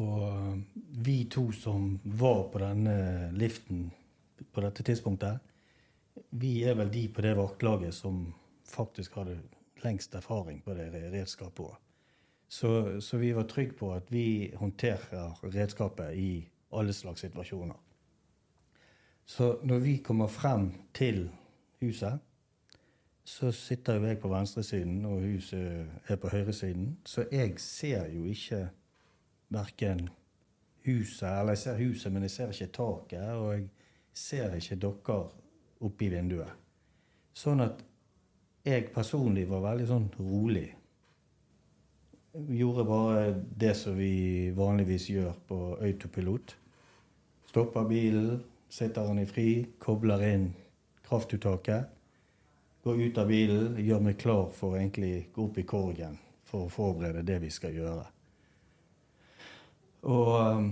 Og 0.00 0.24
eh, 0.26 0.58
vi 1.04 1.24
to 1.32 1.48
som 1.56 1.94
var 2.04 2.44
på 2.52 2.60
denne 2.62 3.30
liften 3.36 3.88
på 4.52 4.64
dette 4.64 4.84
tidspunktet, 4.86 5.38
vi 6.30 6.60
er 6.66 6.76
vel 6.78 6.90
de 6.92 7.06
på 7.12 7.24
det 7.24 7.34
vaktlaget 7.38 7.94
som 7.94 8.22
faktisk 8.68 9.16
hadde 9.18 9.38
lengst 9.84 10.14
erfaring 10.14 10.60
på 10.64 10.74
det 10.76 10.90
redskapet 10.92 11.64
òg. 11.66 11.78
Så, 12.50 13.00
så, 13.00 13.16
vi 13.16 13.30
var 13.32 13.46
trygge 13.46 13.76
på 13.78 13.92
at 13.94 14.08
vi 14.10 14.50
håndterer 14.58 15.36
redskapet 15.54 16.16
i 16.18 16.48
alle 16.74 16.92
slags 16.92 17.22
situasjoner. 17.22 17.76
Så 19.24 19.52
når 19.62 19.78
vi 19.78 19.96
kommer 20.02 20.26
frem 20.26 20.72
til 20.94 21.28
huset, 21.80 22.18
så 23.24 23.52
sitter 23.52 24.00
jo 24.00 24.06
jeg 24.08 24.18
på 24.18 24.28
venstresiden, 24.28 25.04
og 25.04 25.20
huset 25.22 25.86
er 26.08 26.16
på 26.16 26.28
høyresiden. 26.28 26.98
Så 27.06 27.28
jeg 27.32 27.54
ser 27.62 28.08
jo 28.10 28.24
ikke 28.24 28.68
verken 29.48 30.08
huset 30.84 31.28
Eller 31.28 31.52
jeg 31.52 31.58
ser 31.58 31.78
huset, 31.78 32.12
men 32.12 32.22
jeg 32.22 32.30
ser 32.30 32.50
ikke 32.50 32.72
taket. 32.72 33.30
Og 33.30 33.54
jeg 33.54 33.68
ser 34.12 34.54
ikke 34.54 34.76
dere 34.76 35.20
oppi 35.80 36.08
vinduet. 36.08 36.50
Sånn 37.32 37.62
at 37.62 37.84
jeg 38.64 38.90
personlig 38.94 39.46
var 39.48 39.62
veldig 39.70 39.86
sånn 39.86 40.08
rolig. 40.18 40.66
Gjorde 42.32 42.84
bare 42.86 43.22
det 43.58 43.74
som 43.74 43.96
vi 43.98 44.50
vanligvis 44.54 45.08
gjør 45.10 45.32
på 45.48 45.60
autopilot. 45.82 46.56
Stopper 47.50 47.88
bilen, 47.88 48.42
setter 48.70 49.08
den 49.08 49.24
i 49.24 49.26
fri, 49.26 49.48
kobler 49.82 50.22
inn 50.28 50.52
kraftuttaket 51.08 51.88
Går 52.82 53.02
ut 53.02 53.18
av 53.20 53.26
bilen, 53.28 53.74
gjør 53.76 53.98
meg 54.00 54.16
klar 54.16 54.46
for 54.56 54.78
egentlig 54.78 55.26
gå 55.34 55.44
opp 55.50 55.58
i 55.60 55.66
korgen 55.68 56.14
for 56.48 56.64
å 56.64 56.72
forberede 56.72 57.26
det 57.28 57.36
vi 57.42 57.50
skal 57.52 57.74
gjøre. 57.76 58.06
Og 60.08 60.30
um, 60.40 60.70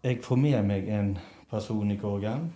jeg 0.00 0.22
får 0.24 0.40
med 0.40 0.70
meg 0.70 0.88
en 0.88 1.10
person 1.50 1.92
i 1.92 1.98
korgen. 2.00 2.48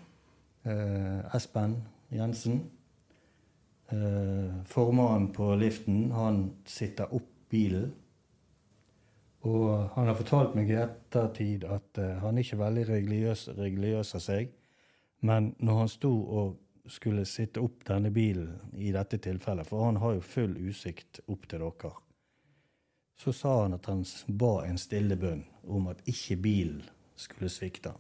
Eh, 0.65 1.37
Espen 1.37 1.77
Jensen. 2.11 2.63
Eh, 3.89 4.65
formannen 4.67 5.33
på 5.33 5.55
liften, 5.55 6.11
han 6.13 6.51
sitter 6.65 7.15
opp 7.15 7.31
bilen. 7.51 7.93
Og 9.47 9.89
han 9.95 10.09
har 10.09 10.17
fortalt 10.19 10.57
meg 10.59 10.71
i 10.73 10.79
ettertid 10.81 11.65
at 11.71 11.99
eh, 12.03 12.17
han 12.23 12.35
er 12.35 12.47
ikke 12.47 12.59
veldig 12.65 12.87
religiøs, 12.89 13.49
religiøs 13.59 14.15
av 14.19 14.25
seg. 14.25 14.51
Men 15.27 15.53
når 15.63 15.79
han 15.85 15.93
sto 15.93 16.11
og 16.11 16.57
skulle 16.91 17.27
sitte 17.27 17.63
opp 17.63 17.85
denne 17.87 18.11
bilen 18.15 18.75
i 18.75 18.91
dette 18.95 19.19
tilfellet, 19.23 19.67
for 19.67 19.87
han 19.87 20.01
har 20.03 20.17
jo 20.17 20.25
full 20.25 20.57
usikt 20.67 21.23
opp 21.27 21.47
til 21.51 21.63
dere, 21.63 21.93
så 23.17 23.33
sa 23.33 23.55
han 23.63 23.79
at 23.79 23.87
han 23.89 24.03
ba 24.29 24.67
en 24.67 24.79
stille 24.79 25.17
bønn 25.17 25.45
om 25.73 25.89
at 25.91 26.03
ikke 26.11 26.37
bilen 26.43 26.83
skulle 27.17 27.51
svikte. 27.51 27.95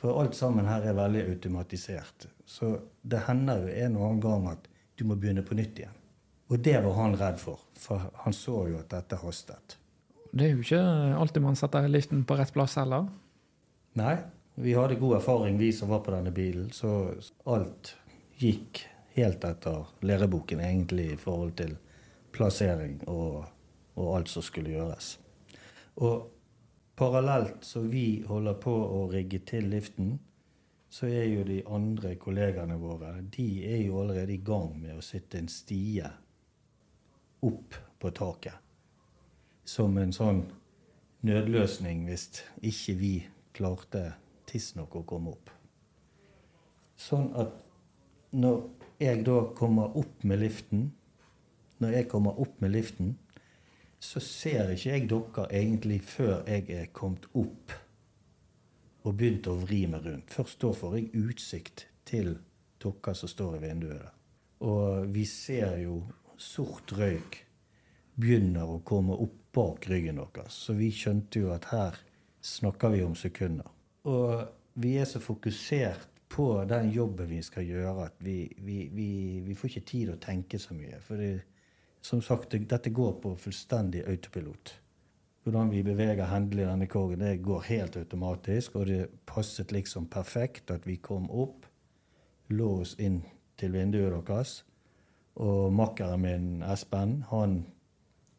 For 0.00 0.22
alt 0.22 0.34
sammen 0.38 0.68
her 0.70 0.86
er 0.88 0.96
veldig 0.96 1.26
automatisert. 1.34 2.30
Så 2.50 2.72
det 3.06 3.22
hender 3.28 3.62
jo 3.62 3.74
en 3.84 3.96
og 3.98 4.06
annen 4.08 4.22
gang 4.24 4.46
at 4.50 4.66
du 4.98 5.06
må 5.06 5.16
begynne 5.16 5.44
på 5.46 5.54
nytt 5.54 5.78
igjen. 5.78 5.96
Og 6.50 6.58
det 6.66 6.80
var 6.82 6.96
han 6.98 7.14
redd 7.14 7.38
for, 7.38 7.62
for 7.78 8.10
han 8.24 8.34
så 8.34 8.64
jo 8.72 8.80
at 8.80 8.90
dette 8.90 9.20
hastet. 9.20 9.76
Det 10.34 10.48
er 10.48 10.56
jo 10.56 10.64
ikke 10.64 10.82
alltid 11.22 11.44
man 11.44 11.58
setter 11.58 11.86
liften 11.90 12.24
på 12.26 12.36
rett 12.38 12.50
plass 12.54 12.74
heller. 12.78 13.06
Nei, 13.98 14.16
vi 14.58 14.74
hadde 14.74 14.98
god 14.98 15.20
erfaring, 15.20 15.58
vi 15.58 15.70
som 15.74 15.90
var 15.94 16.02
på 16.06 16.14
denne 16.14 16.32
bilen, 16.34 16.72
så 16.74 17.14
alt 17.50 17.94
gikk 18.42 18.82
helt 19.14 19.46
etter 19.46 19.86
læreboken, 20.06 20.62
egentlig, 20.64 21.12
i 21.14 21.20
forhold 21.20 21.54
til 21.58 21.76
plassering 22.34 22.98
og, 23.10 23.46
og 23.98 24.10
alt 24.16 24.30
som 24.30 24.42
skulle 24.46 24.74
gjøres. 24.74 25.12
Og 26.02 26.26
parallelt 26.98 27.62
så 27.66 27.82
vi 27.86 28.22
holder 28.26 28.58
på 28.62 28.74
å 28.74 29.06
rigge 29.12 29.42
til 29.46 29.70
liften, 29.70 30.18
så 30.90 31.06
er 31.06 31.28
jo 31.30 31.44
de 31.46 31.60
andre 31.70 32.16
kollegaene 32.18 32.74
våre 32.80 33.12
de 33.22 33.46
er 33.62 33.84
jo 33.84 34.00
allerede 34.00 34.34
i 34.34 34.42
gang 34.44 34.72
med 34.74 34.96
å 34.98 35.04
sitte 35.04 35.38
en 35.38 35.48
stie 35.48 36.08
opp 37.46 37.76
på 38.02 38.10
taket. 38.10 38.56
Som 39.64 39.98
en 40.02 40.12
sånn 40.12 40.42
nødløsning 41.26 42.08
hvis 42.08 42.26
ikke 42.66 42.94
vi 42.98 43.12
klarte 43.54 44.02
tidsnok 44.50 44.96
å 44.98 45.04
komme 45.06 45.34
opp. 45.36 45.52
Sånn 46.98 47.30
at 47.38 47.54
når 48.34 48.64
jeg 49.00 49.22
da 49.26 49.36
kommer 49.56 49.94
opp 49.96 50.24
med 50.26 50.42
liften, 50.42 50.88
når 51.78 52.00
jeg 52.00 52.08
kommer 52.10 52.40
opp 52.42 52.58
med 52.60 52.74
liften, 52.74 53.14
så 54.00 54.20
ser 54.24 54.72
ikke 54.74 54.96
jeg 54.96 55.06
dere 55.12 55.46
egentlig 55.54 56.00
før 56.02 56.42
jeg 56.48 56.66
er 56.74 56.90
kommet 56.96 57.30
opp 57.36 57.78
og 59.02 59.16
begynte 59.16 59.52
å 59.52 59.60
vri 59.60 59.84
meg 59.90 60.06
rundt. 60.06 60.32
Først 60.32 60.60
da 60.62 60.72
får 60.76 60.96
jeg 60.98 61.24
utsikt 61.24 61.86
til 62.08 62.34
dere 62.80 63.14
som 63.16 63.30
står 63.30 63.58
i 63.58 63.62
vinduet 63.64 64.00
der. 64.00 64.16
Og 64.66 65.12
vi 65.14 65.24
ser 65.28 65.78
jo 65.80 66.02
sort 66.40 66.92
røyk 66.96 67.38
begynner 68.20 68.68
å 68.68 68.80
komme 68.84 69.16
opp 69.16 69.36
bak 69.54 69.88
ryggen 69.90 70.20
deres. 70.20 70.56
Så 70.66 70.76
vi 70.78 70.90
skjønte 70.94 71.42
jo 71.42 71.52
at 71.54 71.70
her 71.72 71.96
snakker 72.44 72.92
vi 72.94 73.02
om 73.04 73.16
sekunder. 73.18 73.68
Og 74.08 74.44
vi 74.80 74.96
er 75.00 75.08
så 75.08 75.20
fokusert 75.22 76.06
på 76.30 76.52
den 76.70 76.92
jobben 76.94 77.28
vi 77.28 77.40
skal 77.42 77.66
gjøre, 77.66 78.06
at 78.06 78.20
vi, 78.22 78.44
vi, 78.62 78.84
vi, 78.94 79.08
vi 79.42 79.56
får 79.58 79.72
ikke 79.72 79.88
tid 79.88 80.12
å 80.12 80.20
tenke 80.22 80.60
så 80.62 80.76
mye. 80.76 81.00
For 81.02 81.24
som 82.06 82.22
sagt, 82.22 82.54
dette 82.54 82.92
går 82.94 83.16
på 83.22 83.34
fullstendig 83.40 84.04
autopilot. 84.08 84.76
Hvordan 85.44 85.70
vi 85.72 85.82
beveger 85.82 86.28
hendene 86.28 86.62
i 86.62 86.68
denne 86.68 86.88
korgen, 86.90 87.22
det 87.24 87.42
går 87.44 87.66
helt 87.70 87.96
automatisk. 87.96 88.76
Og 88.76 88.86
det 88.86 89.08
passet 89.26 89.72
liksom 89.72 90.08
perfekt 90.12 90.70
at 90.70 90.86
vi 90.86 90.96
kom 90.96 91.30
opp, 91.30 91.66
lå 92.48 92.70
oss 92.82 92.96
inn 92.98 93.22
til 93.60 93.72
vinduet 93.72 94.26
deres. 94.26 94.60
Og 95.40 95.72
makkeren 95.72 96.20
min, 96.20 96.48
Espen, 96.66 97.22
han 97.30 97.62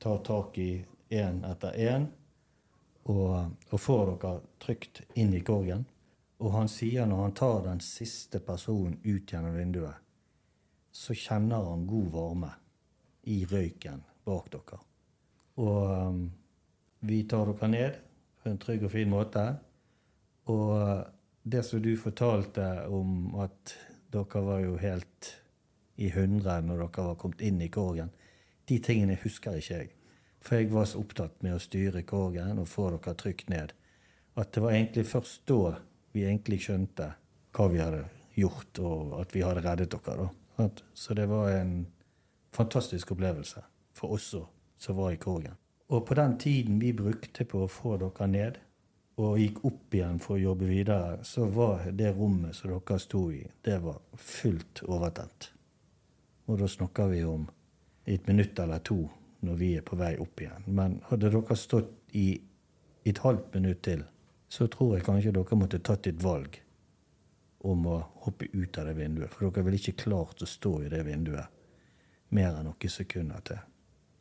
tar 0.02 0.22
tak 0.28 0.58
i 0.58 0.84
én 1.12 1.42
etter 1.48 1.78
én 1.78 2.08
og, 3.10 3.52
og 3.72 3.80
får 3.80 4.12
dere 4.12 4.34
trygt 4.62 5.02
inn 5.20 5.34
i 5.34 5.42
korgen. 5.46 5.86
Og 6.42 6.54
han 6.56 6.70
sier 6.72 7.06
når 7.06 7.22
han 7.26 7.36
tar 7.38 7.60
den 7.66 7.82
siste 7.86 8.42
personen 8.46 9.00
ut 9.04 9.30
gjennom 9.30 9.58
vinduet, 9.58 9.98
så 10.92 11.16
kjenner 11.16 11.70
han 11.70 11.88
god 11.88 12.08
varme 12.14 12.52
i 13.30 13.44
røyken 13.46 14.02
bak 14.26 14.50
dere. 14.54 14.80
Og 15.62 15.82
um, 16.10 16.24
vi 17.02 17.24
tar 17.30 17.50
dere 17.50 17.70
ned 17.72 18.00
på 18.42 18.50
en 18.50 18.60
trygg 18.62 18.86
og 18.88 18.94
fin 18.94 19.10
måte. 19.10 19.46
Og 20.50 21.06
det 21.44 21.64
som 21.66 21.82
du 21.82 21.94
fortalte 21.98 22.66
om 22.90 23.34
at 23.42 23.76
dere 24.14 24.44
var 24.46 24.62
jo 24.64 24.78
helt 24.82 25.32
i 26.02 26.10
hundre 26.14 26.60
når 26.66 26.86
dere 26.86 27.08
var 27.12 27.20
kommet 27.22 27.42
inn 27.46 27.62
i 27.62 27.72
korgen, 27.74 28.12
de 28.70 28.78
tingene 28.80 29.20
husker 29.24 29.58
ikke 29.58 29.78
jeg. 29.80 29.92
For 30.42 30.58
jeg 30.58 30.72
var 30.74 30.88
så 30.90 31.02
opptatt 31.02 31.42
med 31.46 31.56
å 31.58 31.62
styre 31.62 32.02
korgen 32.08 32.62
og 32.62 32.70
få 32.70 32.90
dere 32.96 33.16
trygt 33.18 33.50
ned. 33.54 33.74
At 34.38 34.54
det 34.56 34.64
var 34.64 34.74
egentlig 34.74 35.06
først 35.10 35.44
da 35.50 35.76
vi 36.16 36.26
egentlig 36.26 36.62
skjønte 36.66 37.12
hva 37.56 37.68
vi 37.72 37.82
hadde 37.82 38.06
gjort, 38.40 38.80
og 38.80 39.18
at 39.22 39.36
vi 39.36 39.44
hadde 39.44 39.64
reddet 39.66 39.92
dere. 39.94 40.30
da. 40.58 40.70
Så 40.94 41.14
det 41.18 41.28
var 41.30 41.52
en 41.52 41.86
fantastisk 42.56 43.12
opplevelse 43.12 43.64
for 43.94 44.16
oss 44.16 44.32
som 44.82 44.98
var 44.98 45.12
i 45.12 45.20
korgen. 45.22 45.61
Og 45.92 46.06
på 46.08 46.16
den 46.16 46.38
tiden 46.40 46.80
vi 46.80 46.94
brukte 46.96 47.44
på 47.46 47.66
å 47.66 47.72
få 47.72 47.98
dere 48.00 48.28
ned, 48.32 48.60
og 49.20 49.40
gikk 49.42 49.58
opp 49.68 49.96
igjen 49.96 50.22
for 50.24 50.38
å 50.38 50.42
jobbe 50.42 50.70
videre, 50.70 51.18
så 51.28 51.46
var 51.52 51.90
det 51.92 52.14
rommet 52.16 52.56
som 52.56 52.72
dere 52.72 53.00
sto 53.00 53.26
i, 53.34 53.42
det 53.62 53.78
var 53.84 54.00
fullt 54.16 54.84
overtent. 54.88 55.50
Og 56.48 56.62
da 56.62 56.70
snakker 56.72 57.12
vi 57.12 57.26
om 57.28 57.44
et 58.08 58.28
minutt 58.28 58.60
eller 58.60 58.80
to 58.88 59.04
når 59.46 59.58
vi 59.60 59.72
er 59.78 59.86
på 59.86 59.98
vei 60.00 60.14
opp 60.22 60.42
igjen. 60.42 60.66
Men 60.68 61.00
hadde 61.10 61.32
dere 61.34 61.58
stått 61.60 62.16
i 62.18 62.30
et 63.06 63.22
halvt 63.24 63.56
minutt 63.58 63.82
til, 63.84 64.06
så 64.52 64.68
tror 64.72 64.96
jeg 64.96 65.06
kanskje 65.08 65.34
dere 65.36 65.60
måtte 65.60 65.82
tatt 65.84 66.08
et 66.08 66.24
valg 66.24 66.56
om 67.68 67.86
å 67.88 67.98
hoppe 68.24 68.48
ut 68.54 68.80
av 68.80 68.88
det 68.90 68.96
vinduet. 68.98 69.32
For 69.34 69.50
dere 69.50 69.66
ville 69.68 69.82
ikke 69.82 70.06
klart 70.06 70.42
å 70.42 70.50
stå 70.50 70.78
i 70.86 70.94
det 70.94 71.04
vinduet 71.08 71.60
mer 72.32 72.56
enn 72.56 72.70
noen 72.70 72.96
sekunder 72.96 73.44
til. 73.46 73.60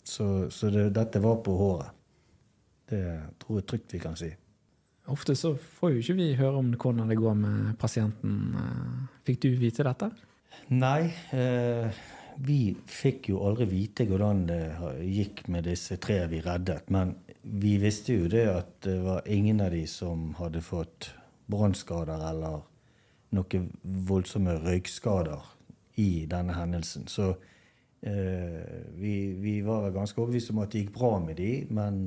Så, 0.05 0.51
så 0.51 0.71
det, 0.71 0.91
dette 0.97 1.23
var 1.23 1.41
på 1.45 1.57
håret. 1.59 1.97
Det 2.91 3.03
tror 3.39 3.61
jeg 3.61 3.67
trygt 3.71 3.95
vi 3.95 4.03
kan 4.03 4.17
si. 4.19 4.31
Ofte 5.11 5.35
så 5.39 5.55
får 5.57 5.95
jo 5.95 6.01
ikke 6.03 6.19
vi 6.19 6.31
høre 6.39 6.61
om 6.61 6.73
hvordan 6.75 7.11
det 7.11 7.19
går 7.19 7.37
med 7.39 7.77
pasienten. 7.79 8.57
Fikk 9.27 9.43
du 9.45 9.51
vite 9.59 9.87
dette? 9.87 10.11
Nei. 10.75 11.11
Eh, 11.35 12.01
vi 12.41 12.73
fikk 12.89 13.31
jo 13.33 13.43
aldri 13.45 13.67
vite 13.69 14.07
hvordan 14.09 14.45
det 14.49 14.63
gikk 15.05 15.45
med 15.53 15.67
disse 15.69 15.99
tre 16.03 16.23
vi 16.31 16.41
reddet. 16.45 16.89
Men 16.91 17.15
vi 17.43 17.77
visste 17.83 18.17
jo 18.17 18.31
det 18.31 18.47
at 18.53 18.75
det 18.87 18.99
var 19.05 19.27
ingen 19.29 19.61
av 19.61 19.75
de 19.75 19.85
som 19.91 20.31
hadde 20.39 20.63
fått 20.65 21.11
brannskader 21.51 22.23
eller 22.31 22.63
noen 23.37 23.71
voldsomme 23.83 24.57
røykskader 24.63 25.51
i 26.01 26.27
denne 26.31 26.55
hendelsen. 26.57 27.07
Så 27.11 27.35
vi, 28.01 29.15
vi, 29.37 29.55
var 29.61 29.91
ganske 29.93 30.17
overbevist 30.23 30.55
om 30.55 30.63
at 30.63 30.73
det 30.73 30.87
gikk 30.87 30.95
bra 30.95 31.11
med 31.21 31.37
de, 31.37 31.51
men 31.69 31.99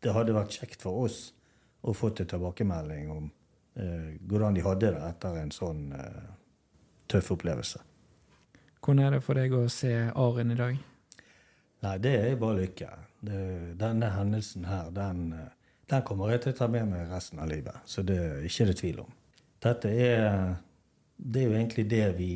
det 0.00 0.14
hadde 0.16 0.36
vært 0.36 0.56
kjekt 0.56 0.84
for 0.84 1.04
oss 1.04 1.18
å 1.86 1.94
få 1.94 2.10
til 2.16 2.28
tilbakemelding 2.30 3.10
om 3.12 3.28
eh, 3.78 4.16
hvordan 4.26 4.56
de 4.56 4.64
hadde 4.64 4.92
det 4.94 5.02
etter 5.08 5.38
en 5.40 5.52
sånn 5.54 5.82
eh, 5.96 6.24
tøff 7.10 7.32
opplevelse. 7.36 7.82
Hvordan 8.80 9.02
er 9.04 9.16
det 9.16 9.24
for 9.26 9.38
deg 9.38 9.54
å 9.56 9.64
se 9.72 9.92
Arin 10.14 10.54
i 10.54 10.58
dag? 10.58 10.78
Nei, 11.86 11.96
det 12.02 12.14
er 12.20 12.40
bare 12.40 12.62
lykke. 12.62 12.90
Det, 13.26 13.40
denne 13.80 14.10
hendelsen 14.14 14.66
her, 14.68 14.90
den, 14.94 15.28
den, 15.90 16.04
kommer 16.06 16.32
jeg 16.32 16.44
til 16.44 16.54
å 16.54 16.58
ta 16.60 16.68
med 16.70 16.86
meg 16.90 17.10
resten 17.10 17.40
av 17.42 17.50
livet. 17.50 17.82
Så 17.88 18.04
det 18.06 18.18
er 18.22 18.46
ikke 18.46 18.68
det 18.70 18.76
tvil 18.80 19.02
om. 19.02 19.10
Dette 19.66 19.90
er, 19.90 20.54
det 21.16 21.42
er 21.42 21.50
jo 21.50 21.56
egentlig 21.56 21.86
det 21.90 22.06
vi, 22.18 22.32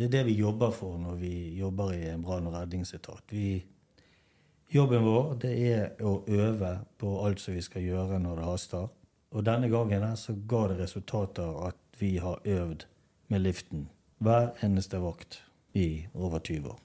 det 0.00 0.06
er 0.06 0.12
det 0.14 0.20
vi 0.30 0.38
jobber 0.38 0.70
for 0.72 0.96
når 0.96 1.18
vi 1.20 1.34
jobber 1.58 1.90
i 1.92 2.06
en 2.08 2.22
brann- 2.24 2.46
og 2.48 2.54
redningsetat. 2.56 3.20
Vi, 3.28 3.60
jobben 4.72 5.04
vår 5.04 5.34
det 5.42 5.50
er 5.68 6.00
å 6.00 6.22
øve 6.24 6.70
på 6.96 7.10
alt 7.26 7.42
som 7.42 7.52
vi 7.52 7.60
skal 7.60 7.84
gjøre 7.84 8.20
når 8.22 8.40
det 8.40 8.46
haster. 8.48 8.86
Og 9.36 9.44
denne 9.44 9.68
gangen 9.68 10.06
her 10.06 10.16
så 10.16 10.32
ga 10.48 10.62
det 10.70 10.78
resultater 10.80 11.52
at 11.66 12.00
vi 12.00 12.14
har 12.16 12.40
øvd 12.48 12.86
med 13.28 13.44
liften 13.44 13.90
hver 14.24 14.54
eneste 14.64 15.02
vakt 15.04 15.42
i 15.76 16.06
over 16.14 16.40
20 16.40 16.72
år. 16.72 16.80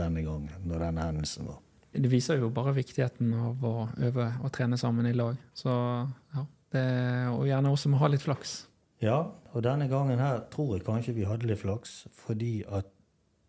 Denne 0.00 0.24
gangen, 0.24 0.48
når 0.64 0.88
denne 0.88 1.04
hendelsen 1.10 1.52
var. 1.52 1.60
Det 1.92 2.08
viser 2.10 2.40
jo 2.40 2.48
bare 2.48 2.72
viktigheten 2.80 3.36
av 3.44 3.60
å 3.60 3.76
øve 4.08 4.32
og 4.40 4.52
trene 4.56 4.80
sammen 4.80 5.06
i 5.06 5.12
lag. 5.12 5.36
Så 5.52 5.68
ja, 5.68 6.48
det, 6.72 6.88
Og 7.28 7.44
gjerne 7.44 7.76
også 7.76 7.92
må 7.92 8.00
ha 8.00 8.08
litt 8.08 8.24
flaks. 8.24 8.62
Ja, 9.04 9.26
og 9.54 9.62
denne 9.62 9.86
gangen 9.88 10.18
her 10.18 10.42
tror 10.50 10.74
jeg 10.74 10.86
kanskje 10.86 11.14
vi 11.14 11.26
hadde 11.28 11.46
litt 11.46 11.62
flaks, 11.62 12.04
fordi 12.10 12.64
at 12.66 12.90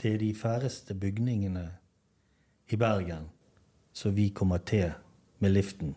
det 0.01 0.13
er 0.13 0.21
de 0.21 0.33
færreste 0.37 0.93
bygningene 0.93 1.65
i 2.69 2.77
Bergen 2.77 3.31
som 3.95 4.13
vi 4.15 4.29
kommer 4.29 4.61
til 4.61 4.93
med 5.39 5.55
liften 5.55 5.95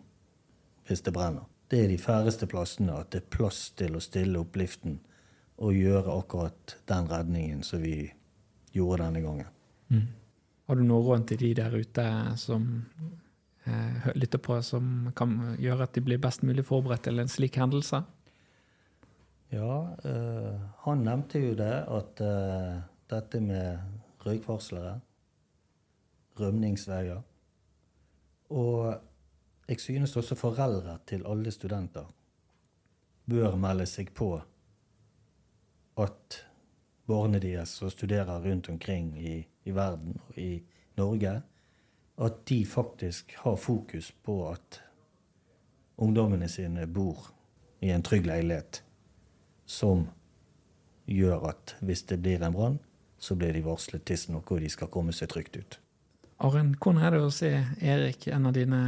hvis 0.87 1.03
det 1.05 1.13
brenner. 1.13 1.45
Det 1.69 1.83
er 1.83 1.91
de 1.91 1.99
færreste 2.01 2.47
plassene 2.49 2.95
at 2.97 3.11
det 3.13 3.21
er 3.21 3.33
plass 3.37 3.67
til 3.77 3.93
å 3.93 4.01
stille 4.01 4.41
opp 4.41 4.57
liften 4.57 4.97
og 5.61 5.77
gjøre 5.77 6.15
akkurat 6.15 6.77
den 6.89 7.09
redningen 7.11 7.61
som 7.67 7.83
vi 7.83 8.09
gjorde 8.73 9.03
denne 9.03 9.21
gangen. 9.21 9.51
Mm. 9.93 10.07
Har 10.69 10.79
du 10.79 10.85
noe 10.87 11.05
råd 11.05 11.27
til 11.29 11.41
de 11.43 11.51
der 11.59 11.75
ute 11.75 12.05
som 12.41 12.65
eh, 13.65 14.09
lytter 14.15 14.41
på, 14.41 14.57
som 14.65 15.11
kan 15.17 15.35
gjøre 15.61 15.85
at 15.85 15.93
de 15.93 16.05
blir 16.05 16.21
best 16.21 16.41
mulig 16.47 16.65
forberedt 16.65 17.05
til 17.05 17.21
en 17.21 17.29
slik 17.29 17.59
hendelse? 17.61 18.01
Ja, 19.49 19.97
eh, 20.03 20.61
han 20.77 21.03
nevnte 21.03 21.39
jo 21.41 21.55
det, 21.57 21.73
at 21.89 22.21
eh, 22.21 22.81
dette 23.09 23.39
med 23.41 23.79
røykvarslere, 24.21 24.99
rømningsveier 26.39 27.23
Og 28.49 28.93
jeg 29.67 29.79
synes 29.81 30.15
også 30.17 30.35
foreldre 30.35 30.99
til 31.07 31.25
alle 31.27 31.51
studenter 31.51 32.05
bør 33.29 33.57
melde 33.59 33.85
seg 33.89 34.13
på 34.17 34.29
at 35.99 36.37
barna 37.09 37.41
deres 37.41 37.73
som 37.77 37.91
studerer 37.91 38.41
rundt 38.45 38.69
omkring 38.69 39.11
i, 39.17 39.35
i, 39.65 39.71
verden 39.75 40.19
og 40.29 40.37
i 40.37 40.63
Norge, 40.97 41.41
at 42.17 42.37
de 42.49 42.65
faktisk 42.65 43.33
har 43.43 43.55
fokus 43.55 44.11
på 44.11 44.37
at 44.49 44.81
ungdommene 45.97 46.49
sine 46.49 46.87
bor 46.87 47.31
i 47.81 47.91
en 47.93 48.05
trygg 48.05 48.25
leilighet 48.25 48.83
som 49.69 50.07
gjør 51.09 51.49
at 51.51 51.75
hvis 51.85 52.03
det 52.09 52.19
blir 52.23 52.41
en 52.45 52.55
brann, 52.55 52.79
så 53.19 53.35
blir 53.35 53.53
de 53.53 53.63
varslet 53.65 54.05
tidsnok, 54.07 54.51
og 54.51 54.63
de 54.63 54.69
skal 54.71 54.89
komme 54.91 55.13
seg 55.15 55.31
trygt 55.31 55.57
ut. 55.59 55.79
Arjen, 56.39 56.71
hvordan 56.79 57.01
er 57.03 57.15
det 57.15 57.23
å 57.25 57.31
se 57.35 57.51
Erik, 57.83 58.29
en 58.31 58.47
av 58.47 58.55
dine 58.55 58.79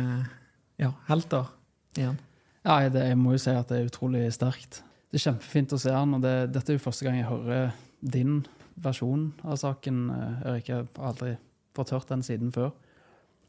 ja, 0.79 0.93
helter, 1.09 1.51
igjen? 1.97 2.17
Ja, 2.63 2.77
det, 2.89 3.03
jeg 3.09 3.19
må 3.19 3.35
jo 3.35 3.41
si 3.41 3.51
at 3.51 3.71
det 3.73 3.81
er 3.81 3.89
utrolig 3.89 4.23
sterkt. 4.33 4.81
Det 5.11 5.19
er 5.19 5.25
kjempefint 5.25 5.73
å 5.75 5.81
se 5.81 5.91
han, 5.91 6.15
og 6.15 6.23
det, 6.23 6.35
dette 6.55 6.71
er 6.71 6.77
jo 6.77 6.85
første 6.85 7.07
gang 7.07 7.17
jeg 7.19 7.27
hører 7.27 7.73
din 7.99 8.39
versjon 8.81 9.31
av 9.43 9.59
saken. 9.59 10.05
Eh, 10.15 10.45
Erik, 10.51 10.69
jeg 10.69 10.85
har 10.85 11.09
aldri 11.11 11.35
fått 11.75 11.91
hørt 11.95 12.13
den 12.13 12.23
siden 12.23 12.53
før. 12.55 12.71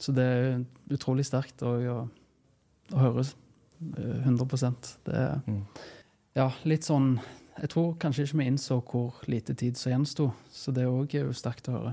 Så 0.03 0.15
det 0.17 0.27
er 0.27 0.65
utrolig 0.91 1.29
sterkt 1.29 1.63
å, 1.63 1.77
å, 1.93 1.99
å 2.91 3.05
høre 3.05 3.25
100 4.27 4.49
eh, 4.49 4.75
Det 5.07 5.19
er 5.21 5.39
mm. 5.47 5.63
Ja, 6.39 6.49
litt 6.69 6.87
sånn 6.87 7.17
Jeg 7.59 7.69
tror 7.75 7.97
kanskje 8.01 8.25
ikke 8.25 8.39
vi 8.41 8.47
innså 8.49 8.79
hvor 8.89 9.19
lite 9.29 9.55
tid 9.59 9.77
som 9.77 9.93
gjensto, 9.93 10.31
så 10.49 10.73
det 10.73 10.87
òg 10.89 11.13
er 11.15 11.27
jo 11.27 11.35
sterkt 11.37 11.69
å 11.69 11.75
høre. 11.75 11.91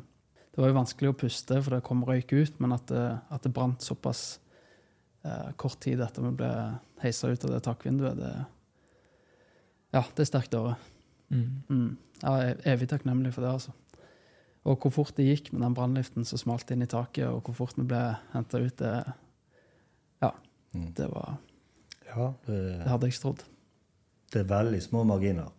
Det 0.55 0.61
var 0.61 0.71
jo 0.71 0.77
vanskelig 0.77 1.09
å 1.11 1.17
puste, 1.19 1.57
for 1.59 1.75
det 1.75 1.85
kom 1.85 2.05
røyk 2.07 2.31
ut, 2.31 2.61
men 2.63 2.73
at 2.77 2.85
det, 2.87 3.03
at 3.27 3.43
det 3.43 3.51
brant 3.53 3.83
såpass 3.83 4.39
eh, 5.27 5.51
kort 5.59 5.77
tid 5.83 5.99
etter 6.01 6.23
vi 6.25 6.31
ble 6.39 6.51
heisa 7.03 7.27
ut 7.27 7.43
av 7.43 7.51
det 7.53 7.59
takvinduet, 7.67 8.17
det, 8.17 8.31
ja, 9.97 10.05
det 10.15 10.23
er 10.23 10.31
sterkt 10.31 10.55
å 10.55 10.63
høre. 10.69 10.79
Mm. 11.29 11.45
Mm. 11.69 11.91
Jeg 12.23 12.47
er 12.47 12.65
evig 12.73 12.89
takknemlig 12.89 13.35
for 13.35 13.45
det. 13.45 13.51
altså. 13.59 13.75
Og 14.67 14.79
hvor 14.83 14.93
fort 14.93 15.15
det 15.17 15.27
gikk 15.27 15.53
med 15.53 15.63
den 15.63 15.75
brannliften 15.77 16.27
som 16.27 16.41
smalt 16.41 16.71
inn 16.73 16.83
i 16.83 16.89
taket, 16.89 17.27
og 17.29 17.43
hvor 17.47 17.57
fort 17.61 17.77
vi 17.79 17.87
ble 17.89 18.03
henta 18.33 18.63
ut, 18.63 18.75
det 18.79 18.95
Ja. 20.23 20.33
Mm. 20.73 20.91
Det 20.93 21.07
var 21.09 21.37
ja, 22.09 22.33
det, 22.45 22.57
det, 22.81 22.89
hadde 22.89 23.07
jeg 23.07 23.15
ikke 23.15 23.23
trodd. 23.23 23.45
Det 24.33 24.43
er 24.43 24.49
veldig 24.49 24.81
små 24.83 25.03
marginer. 25.03 25.51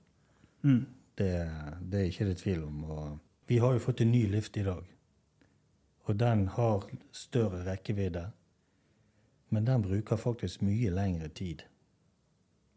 Mm. 0.62 0.86
Det, 1.18 1.30
det, 1.80 2.00
er 2.00 2.08
ikke 2.08 2.28
det 2.28 2.38
tvil 2.40 2.64
om. 2.64 2.84
Og 2.84 3.18
vi 3.50 3.58
har 3.58 3.74
jo 3.74 3.82
fått 3.82 4.02
en 4.04 4.12
ny 4.12 4.24
lift 4.30 4.56
i 4.56 4.64
dag. 4.66 4.84
Og 6.08 6.18
den 6.18 6.46
har 6.56 6.86
større 7.12 7.64
rekkevidde. 7.66 8.26
Men 9.50 9.66
den 9.66 9.82
bruker 9.82 10.16
faktisk 10.16 10.62
mye 10.62 10.92
lengre 10.94 11.28
tid 11.28 11.64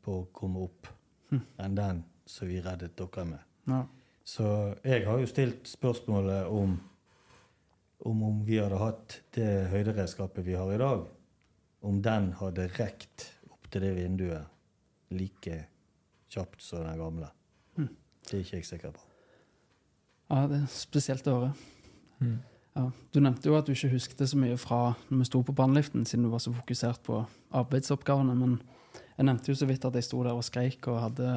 på 0.04 0.20
å 0.22 0.30
komme 0.34 0.66
opp 0.66 0.90
enn 1.34 1.78
den 1.78 2.02
som 2.30 2.50
vi 2.50 2.60
reddet 2.62 2.98
dere 2.98 3.26
med. 3.26 3.46
Ja. 3.70 3.84
Så 4.24 4.48
jeg 4.86 5.06
har 5.06 5.20
jo 5.20 5.30
stilt 5.30 5.68
spørsmålet 5.68 6.50
om 6.50 6.78
om, 8.06 8.24
om 8.24 8.46
vi 8.46 8.58
hadde 8.60 8.80
hatt 8.82 9.20
det 9.36 9.70
høyderedskapet 9.72 10.44
vi 10.46 10.58
har 10.60 10.72
i 10.74 10.80
dag, 10.82 11.06
om 11.88 12.02
den 12.04 12.34
hadde 12.40 12.68
rekt 12.76 13.30
opp 13.52 13.70
til 13.72 13.86
det 13.86 13.94
vinduet 13.96 15.14
like 15.14 15.60
kjapt 16.34 16.66
som 16.66 16.84
den 16.86 17.00
gamle. 17.00 17.30
Det 18.24 18.38
er 18.38 18.44
ikke 18.46 18.58
jeg 18.58 18.66
sikker 18.66 18.92
på. 18.96 19.02
ja, 20.30 20.48
det 20.48 20.62
er 20.62 20.68
spesielt 20.72 21.28
å 21.28 21.38
høre. 21.38 21.54
Ja. 22.74 22.88
Du 23.14 23.20
nevnte 23.22 23.50
jo 23.50 23.58
at 23.58 23.68
du 23.68 23.74
ikke 23.76 23.92
husket 23.92 24.24
så 24.30 24.38
mye 24.40 24.58
fra 24.58 24.96
når 25.10 25.20
vi 25.20 25.28
sto 25.30 25.44
på 25.46 25.54
brannliften, 25.54 26.08
siden 26.10 26.26
du 26.26 26.32
var 26.32 26.42
så 26.42 26.54
fokusert 26.56 27.04
på 27.06 27.20
arbeidsoppgavene. 27.54 28.34
Men 28.38 28.56
jeg 29.18 29.28
nevnte 29.28 29.52
jo 29.52 29.60
så 29.60 29.68
vidt 29.70 29.86
at 29.86 29.98
jeg 30.00 30.08
sto 30.08 30.24
der 30.26 30.34
og 30.34 30.46
skreik 30.48 30.88
og 30.90 31.02
hadde 31.04 31.28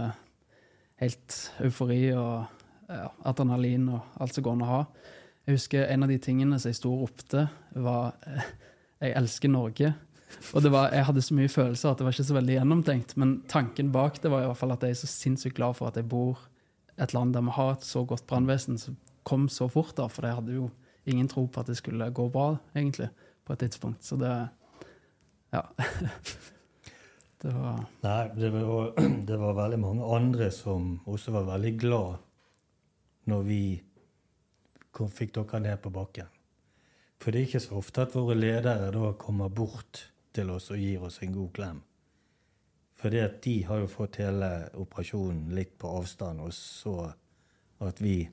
helt 1.02 1.36
eufori 1.66 2.00
og 2.16 2.46
ja, 2.88 3.10
adrenalin 3.28 3.90
og 3.92 4.22
alt 4.22 4.36
som 4.36 4.46
går 4.46 4.56
an 4.56 4.64
å 4.64 4.70
ha. 4.70 4.80
Jeg 5.46 5.58
husker 5.58 5.90
en 5.90 6.06
av 6.06 6.10
de 6.10 6.18
tingene 6.22 6.58
som 6.58 6.72
jeg 6.72 6.78
sto 6.80 6.94
og 6.94 7.04
ropte, 7.04 7.48
var 7.74 8.16
eh, 8.26 8.48
'Jeg 9.00 9.12
elsker 9.16 9.48
Norge'. 9.48 9.92
Og 10.54 10.64
var, 10.70 10.90
jeg 10.94 11.06
hadde 11.06 11.22
så 11.22 11.36
mye 11.36 11.50
følelser 11.50 11.90
at 11.90 12.00
det 12.00 12.06
var 12.06 12.14
ikke 12.14 12.28
så 12.28 12.36
veldig 12.36 12.56
gjennomtenkt. 12.56 13.14
Men 13.20 13.36
tanken 13.50 13.92
bak 13.94 14.20
det 14.22 14.30
var 14.32 14.44
i 14.44 14.48
hvert 14.50 14.60
fall 14.60 14.74
at 14.74 14.84
jeg 14.84 14.94
er 14.94 15.00
så 15.00 15.10
sinnssykt 15.10 15.58
glad 15.58 15.76
for 15.78 15.90
at 15.90 15.98
jeg 15.98 16.08
bor 16.10 16.40
et 17.02 17.12
land 17.14 17.34
der 17.34 17.44
vi 17.44 17.54
har 17.56 17.74
et 17.74 17.86
så 17.86 18.04
godt 18.08 18.26
brannvesen 18.26 18.80
som 18.80 18.96
kom 19.26 19.48
så 19.52 19.68
fort. 19.68 19.96
da, 19.96 20.08
For 20.08 20.26
jeg 20.26 20.38
hadde 20.38 20.58
jo 20.58 20.70
ingen 21.06 21.28
tro 21.28 21.46
på 21.46 21.60
at 21.60 21.70
det 21.70 21.78
skulle 21.78 22.10
gå 22.10 22.28
bra, 22.32 22.56
egentlig, 22.74 23.10
på 23.44 23.52
et 23.54 23.64
tidspunkt. 23.64 24.04
Så 24.04 24.16
det 24.16 24.34
Ja. 25.52 25.62
det 27.42 27.52
var 27.54 27.84
Nei, 28.02 28.28
det 28.34 28.50
var, 28.52 28.92
det 29.28 29.38
var 29.38 29.54
veldig 29.54 29.78
mange 29.78 30.14
andre 30.16 30.50
som 30.50 31.00
også 31.06 31.32
var 31.32 31.52
veldig 31.54 31.78
glad 31.78 32.16
når 33.26 33.42
vi 33.42 33.82
kom, 34.90 35.10
fikk 35.10 35.34
dere 35.34 35.60
ned 35.60 35.78
på 35.82 35.90
bakken. 35.90 36.26
For 37.18 37.30
det 37.30 37.40
er 37.40 37.48
ikke 37.48 37.60
så 37.64 37.78
ofte 37.78 38.04
at 38.04 38.14
våre 38.14 38.36
ledere 38.36 38.92
da 38.92 39.12
kommer 39.18 39.48
bort 39.48 40.10
til 40.36 40.52
oss 40.52 40.70
og 40.70 40.80
gir 40.80 41.04
oss 41.06 41.20
en 41.24 41.34
god 41.34 41.52
klem. 41.56 41.82
Fordi 42.96 43.20
at 43.20 43.42
de 43.44 43.56
har 43.68 43.82
jo 43.82 43.92
fått 43.92 44.20
hele 44.22 44.50
operasjonen 44.76 45.50
litt 45.56 45.74
på 45.80 45.90
avstand, 45.98 46.40
og 46.40 46.54
så 46.56 47.10
at 47.84 48.00
vi 48.00 48.28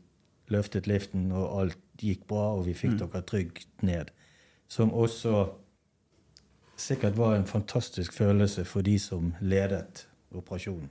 løftet 0.54 0.88
liften, 0.88 1.32
og 1.36 1.60
alt 1.60 1.82
gikk 2.00 2.26
bra, 2.30 2.54
og 2.58 2.68
vi 2.68 2.76
fikk 2.78 2.96
dere 3.02 3.24
trygt 3.28 3.84
ned. 3.84 4.12
Som 4.72 4.94
også 4.96 5.46
sikkert 6.80 7.18
var 7.18 7.36
en 7.36 7.48
fantastisk 7.48 8.14
følelse 8.14 8.66
for 8.66 8.86
de 8.86 8.98
som 9.00 9.34
ledet 9.42 10.08
operasjonen. 10.32 10.90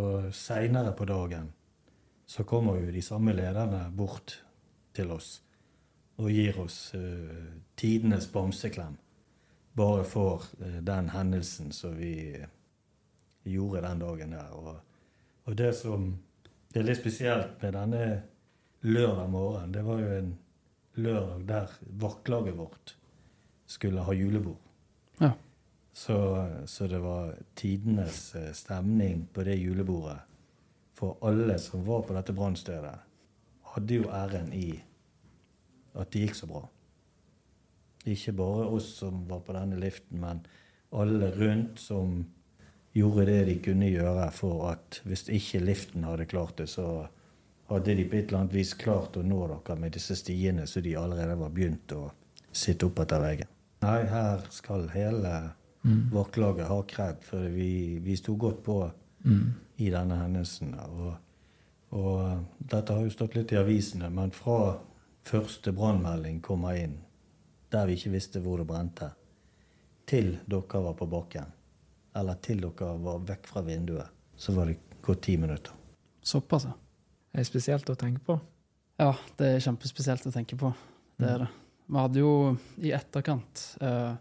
Og 0.00 0.32
seinere 0.34 0.94
på 0.96 1.04
dagen 1.04 1.52
så 2.26 2.46
kommer 2.48 2.80
jo 2.80 2.92
de 2.92 3.02
samme 3.04 3.34
lederne 3.36 3.84
bort 3.96 4.38
til 4.96 5.10
oss 5.12 5.42
og 6.20 6.30
gir 6.32 6.58
oss 6.60 6.92
uh, 6.94 7.52
tidenes 7.76 8.28
bamseklem. 8.32 8.96
Bare 9.76 10.04
for 10.04 10.44
eh, 10.60 10.80
den 10.84 11.08
hendelsen 11.12 11.72
som 11.72 11.96
vi 11.96 12.14
gjorde 13.44 13.82
den 13.86 14.02
dagen 14.02 14.34
der. 14.36 14.50
Og, 14.52 14.76
og 15.44 15.58
det 15.58 15.72
som 15.76 16.12
det 16.72 16.80
er 16.80 16.88
litt 16.88 17.02
spesielt 17.02 17.60
med 17.60 17.74
denne 17.76 18.04
lørdag 18.80 19.30
morgen, 19.30 19.72
det 19.74 19.84
var 19.84 20.00
jo 20.00 20.12
en 20.16 20.30
lørdag 20.96 21.46
der 21.48 21.72
vaktlaget 22.00 22.56
vårt 22.56 22.94
skulle 23.68 24.04
ha 24.06 24.14
julebord. 24.16 24.60
Ja. 25.20 25.32
Så, 25.92 26.16
så 26.66 26.86
det 26.88 27.02
var 27.04 27.34
tidenes 27.54 28.34
eh, 28.34 28.52
stemning 28.56 29.26
på 29.32 29.44
det 29.44 29.58
julebordet. 29.60 30.22
For 30.96 31.18
alle 31.20 31.58
som 31.60 31.84
var 31.84 32.06
på 32.06 32.16
dette 32.16 32.32
brannstedet, 32.36 32.94
hadde 33.74 34.00
jo 34.00 34.08
æren 34.12 34.52
i 34.56 34.70
at 35.92 36.12
det 36.12 36.26
gikk 36.26 36.38
så 36.38 36.48
bra. 36.48 36.62
Ikke 38.08 38.34
bare 38.34 38.68
oss 38.74 38.88
som 38.98 39.24
var 39.30 39.44
på 39.46 39.54
denne 39.54 39.78
liften, 39.78 40.20
men 40.20 40.40
alle 40.92 41.30
rundt 41.36 41.80
som 41.80 42.24
gjorde 42.92 43.26
det 43.28 43.44
de 43.48 43.56
kunne 43.64 43.88
gjøre 43.88 44.28
for 44.36 44.66
at 44.72 45.00
hvis 45.08 45.28
ikke 45.32 45.62
liften 45.64 46.04
hadde 46.04 46.28
klart 46.28 46.58
det, 46.58 46.68
så 46.68 47.06
hadde 47.70 47.94
de 47.96 48.04
på 48.04 48.18
et 48.18 48.28
eller 48.28 48.42
annet 48.42 48.56
vis 48.58 48.74
klart 48.76 49.16
å 49.16 49.24
nå 49.24 49.40
dere 49.48 49.78
med 49.80 49.94
disse 49.96 50.16
stiene 50.18 50.66
så 50.68 50.82
de 50.84 50.96
allerede 50.98 51.38
var 51.40 51.54
begynt 51.54 51.94
å 51.96 52.10
sitte 52.52 52.90
opp 52.90 53.00
etter 53.04 53.22
veggen. 53.22 53.48
Nei, 53.82 54.02
her 54.10 54.44
skal 54.52 54.90
hele 54.92 55.32
vakklaget 56.12 56.68
ha 56.68 56.82
kred, 56.86 57.22
for 57.26 57.48
vi, 57.50 57.98
vi 58.04 58.16
sto 58.16 58.36
godt 58.38 58.60
på 58.66 58.76
i 59.82 59.88
denne 59.90 60.18
hendelsen. 60.20 60.74
Og, 60.78 61.14
og 61.98 62.44
dette 62.58 62.94
har 62.94 63.02
jo 63.02 63.14
stått 63.14 63.34
litt 63.38 63.54
i 63.54 63.58
avisene, 63.58 64.10
men 64.12 64.34
fra 64.36 64.76
første 65.26 65.72
brannmelding 65.74 66.40
kommer 66.44 66.78
inn, 66.78 67.00
der 67.72 67.88
vi 67.88 67.96
ikke 67.96 68.12
visste 68.14 68.42
hvor 68.44 68.60
det 68.60 68.68
brente, 68.68 69.10
til 70.08 70.34
dere 70.50 70.82
var 70.84 70.96
på 70.98 71.08
bakken, 71.08 71.52
eller 72.18 72.40
til 72.44 72.60
dere 72.64 72.92
var 73.00 73.22
vekk 73.28 73.48
fra 73.48 73.62
vinduet, 73.66 74.10
så 74.36 74.54
var 74.56 74.68
det 74.68 74.78
gått 75.02 75.22
ti 75.28 75.36
minutter. 75.36 75.72
såpass, 76.22 76.64
ja. 76.64 76.76
Det 77.32 77.40
er 77.40 77.48
spesielt 77.48 77.88
å 77.88 77.96
tenke 77.96 78.20
på. 78.20 78.36
Ja, 79.00 79.14
det 79.38 79.46
er 79.48 79.62
kjempespesielt 79.64 80.26
å 80.28 80.32
tenke 80.34 80.56
på. 80.60 80.72
Det 81.16 81.28
er 81.30 81.44
det. 81.44 81.48
Vi 81.88 81.98
hadde 81.98 82.20
jo 82.20 82.32
i 82.84 82.92
etterkant 82.94 83.62
eh, 83.80 84.12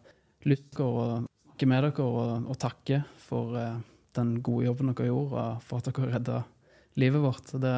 lyst 0.48 0.72
til 0.76 0.86
å 0.88 1.04
snakke 1.20 1.68
med 1.70 1.84
dere 1.86 2.06
og, 2.08 2.48
og 2.50 2.58
takke 2.60 3.02
for 3.22 3.58
eh, 3.60 3.76
den 4.16 4.38
gode 4.44 4.70
jobben 4.70 4.94
dere 4.94 5.10
gjorde, 5.12 5.44
og 5.44 5.66
for 5.68 5.82
at 5.82 5.92
dere 5.92 6.14
redda 6.16 6.40
livet 7.00 7.24
vårt. 7.24 7.52
Det 7.62 7.76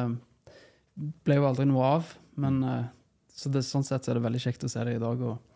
ble 1.26 1.38
jo 1.40 1.48
aldri 1.48 1.66
noe 1.68 1.90
av, 1.98 2.14
men 2.40 2.62
eh, 2.62 2.86
så 3.34 3.50
det, 3.50 3.64
sånn 3.66 3.84
sett 3.86 4.06
så 4.06 4.12
er 4.12 4.20
det 4.20 4.26
veldig 4.28 4.42
kjekt 4.46 4.64
å 4.66 4.70
se 4.70 4.86
det 4.86 4.96
i 4.96 5.02
dag. 5.02 5.20
Og 5.20 5.53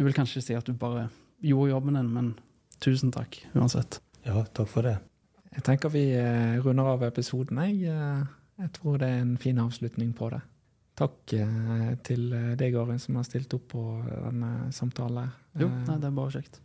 du 0.00 0.04
vil 0.06 0.16
kanskje 0.16 0.40
si 0.40 0.54
at 0.56 0.64
du 0.64 0.72
bare 0.72 1.10
gjorde 1.44 1.74
jobben 1.74 1.98
din, 1.98 2.06
men 2.08 2.28
tusen 2.80 3.10
takk 3.12 3.36
uansett. 3.52 3.98
Ja, 4.24 4.46
takk 4.56 4.70
for 4.72 4.86
det. 4.88 4.94
Jeg 5.52 5.64
tenker 5.66 5.92
vi 5.92 6.06
eh, 6.16 6.56
runder 6.64 6.94
av 6.94 7.02
episoden. 7.04 7.58
Jeg, 7.66 7.90
eh, 7.92 8.22
jeg 8.62 8.72
tror 8.78 8.96
det 9.02 9.10
er 9.12 9.18
en 9.20 9.34
fin 9.40 9.58
avslutning 9.60 10.14
på 10.16 10.30
det. 10.32 10.38
Takk 10.96 11.34
eh, 11.36 11.90
til 12.06 12.32
deg, 12.32 12.78
Arin, 12.80 13.00
som 13.02 13.18
har 13.20 13.26
stilt 13.28 13.52
opp 13.58 13.66
på 13.74 13.82
denne 14.08 14.70
samtalen. 14.72 15.34
Jo, 15.60 15.68
nei, 15.68 15.98
det 16.00 16.08
er 16.08 16.16
bare 16.16 16.32
kjekt. 16.38 16.62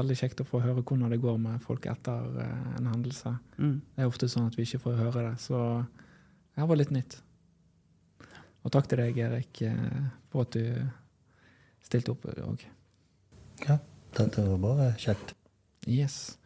Veldig 0.00 0.16
kjekt 0.16 0.40
å 0.40 0.46
få 0.48 0.62
høre 0.64 0.80
hvordan 0.80 1.12
det 1.12 1.20
går 1.20 1.36
med 1.42 1.60
folk 1.64 1.84
etter 1.90 2.40
en 2.78 2.88
hendelse. 2.94 3.34
Mm. 3.58 3.74
Det 3.92 4.06
er 4.06 4.08
ofte 4.08 4.30
sånn 4.30 4.48
at 4.48 4.56
vi 4.56 4.64
ikke 4.64 4.80
får 4.86 4.96
høre 5.02 5.26
det, 5.26 5.34
så 5.42 5.60
det 6.56 6.70
var 6.72 6.80
litt 6.80 6.96
nytt. 6.96 7.18
Og 8.64 8.72
takk 8.72 8.88
til 8.88 9.04
deg, 9.04 9.20
Erik, 9.20 9.62
for 10.32 10.48
at 10.48 10.56
du 10.56 10.64
stilte 11.84 12.14
opp 12.14 12.28
òg. 12.30 12.66
Ja, 13.66 13.78
dette 14.16 14.44
var 14.46 14.60
bare 14.62 14.90
kjekt. 15.00 15.34
Yes. 15.88 16.36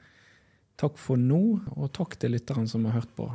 Takk 0.80 0.98
for 0.98 1.20
nå, 1.20 1.60
og 1.76 1.92
takk 1.94 2.16
til 2.18 2.34
lytteren 2.34 2.66
som 2.70 2.86
har 2.88 2.98
hørt 3.00 3.12
på. 3.16 3.28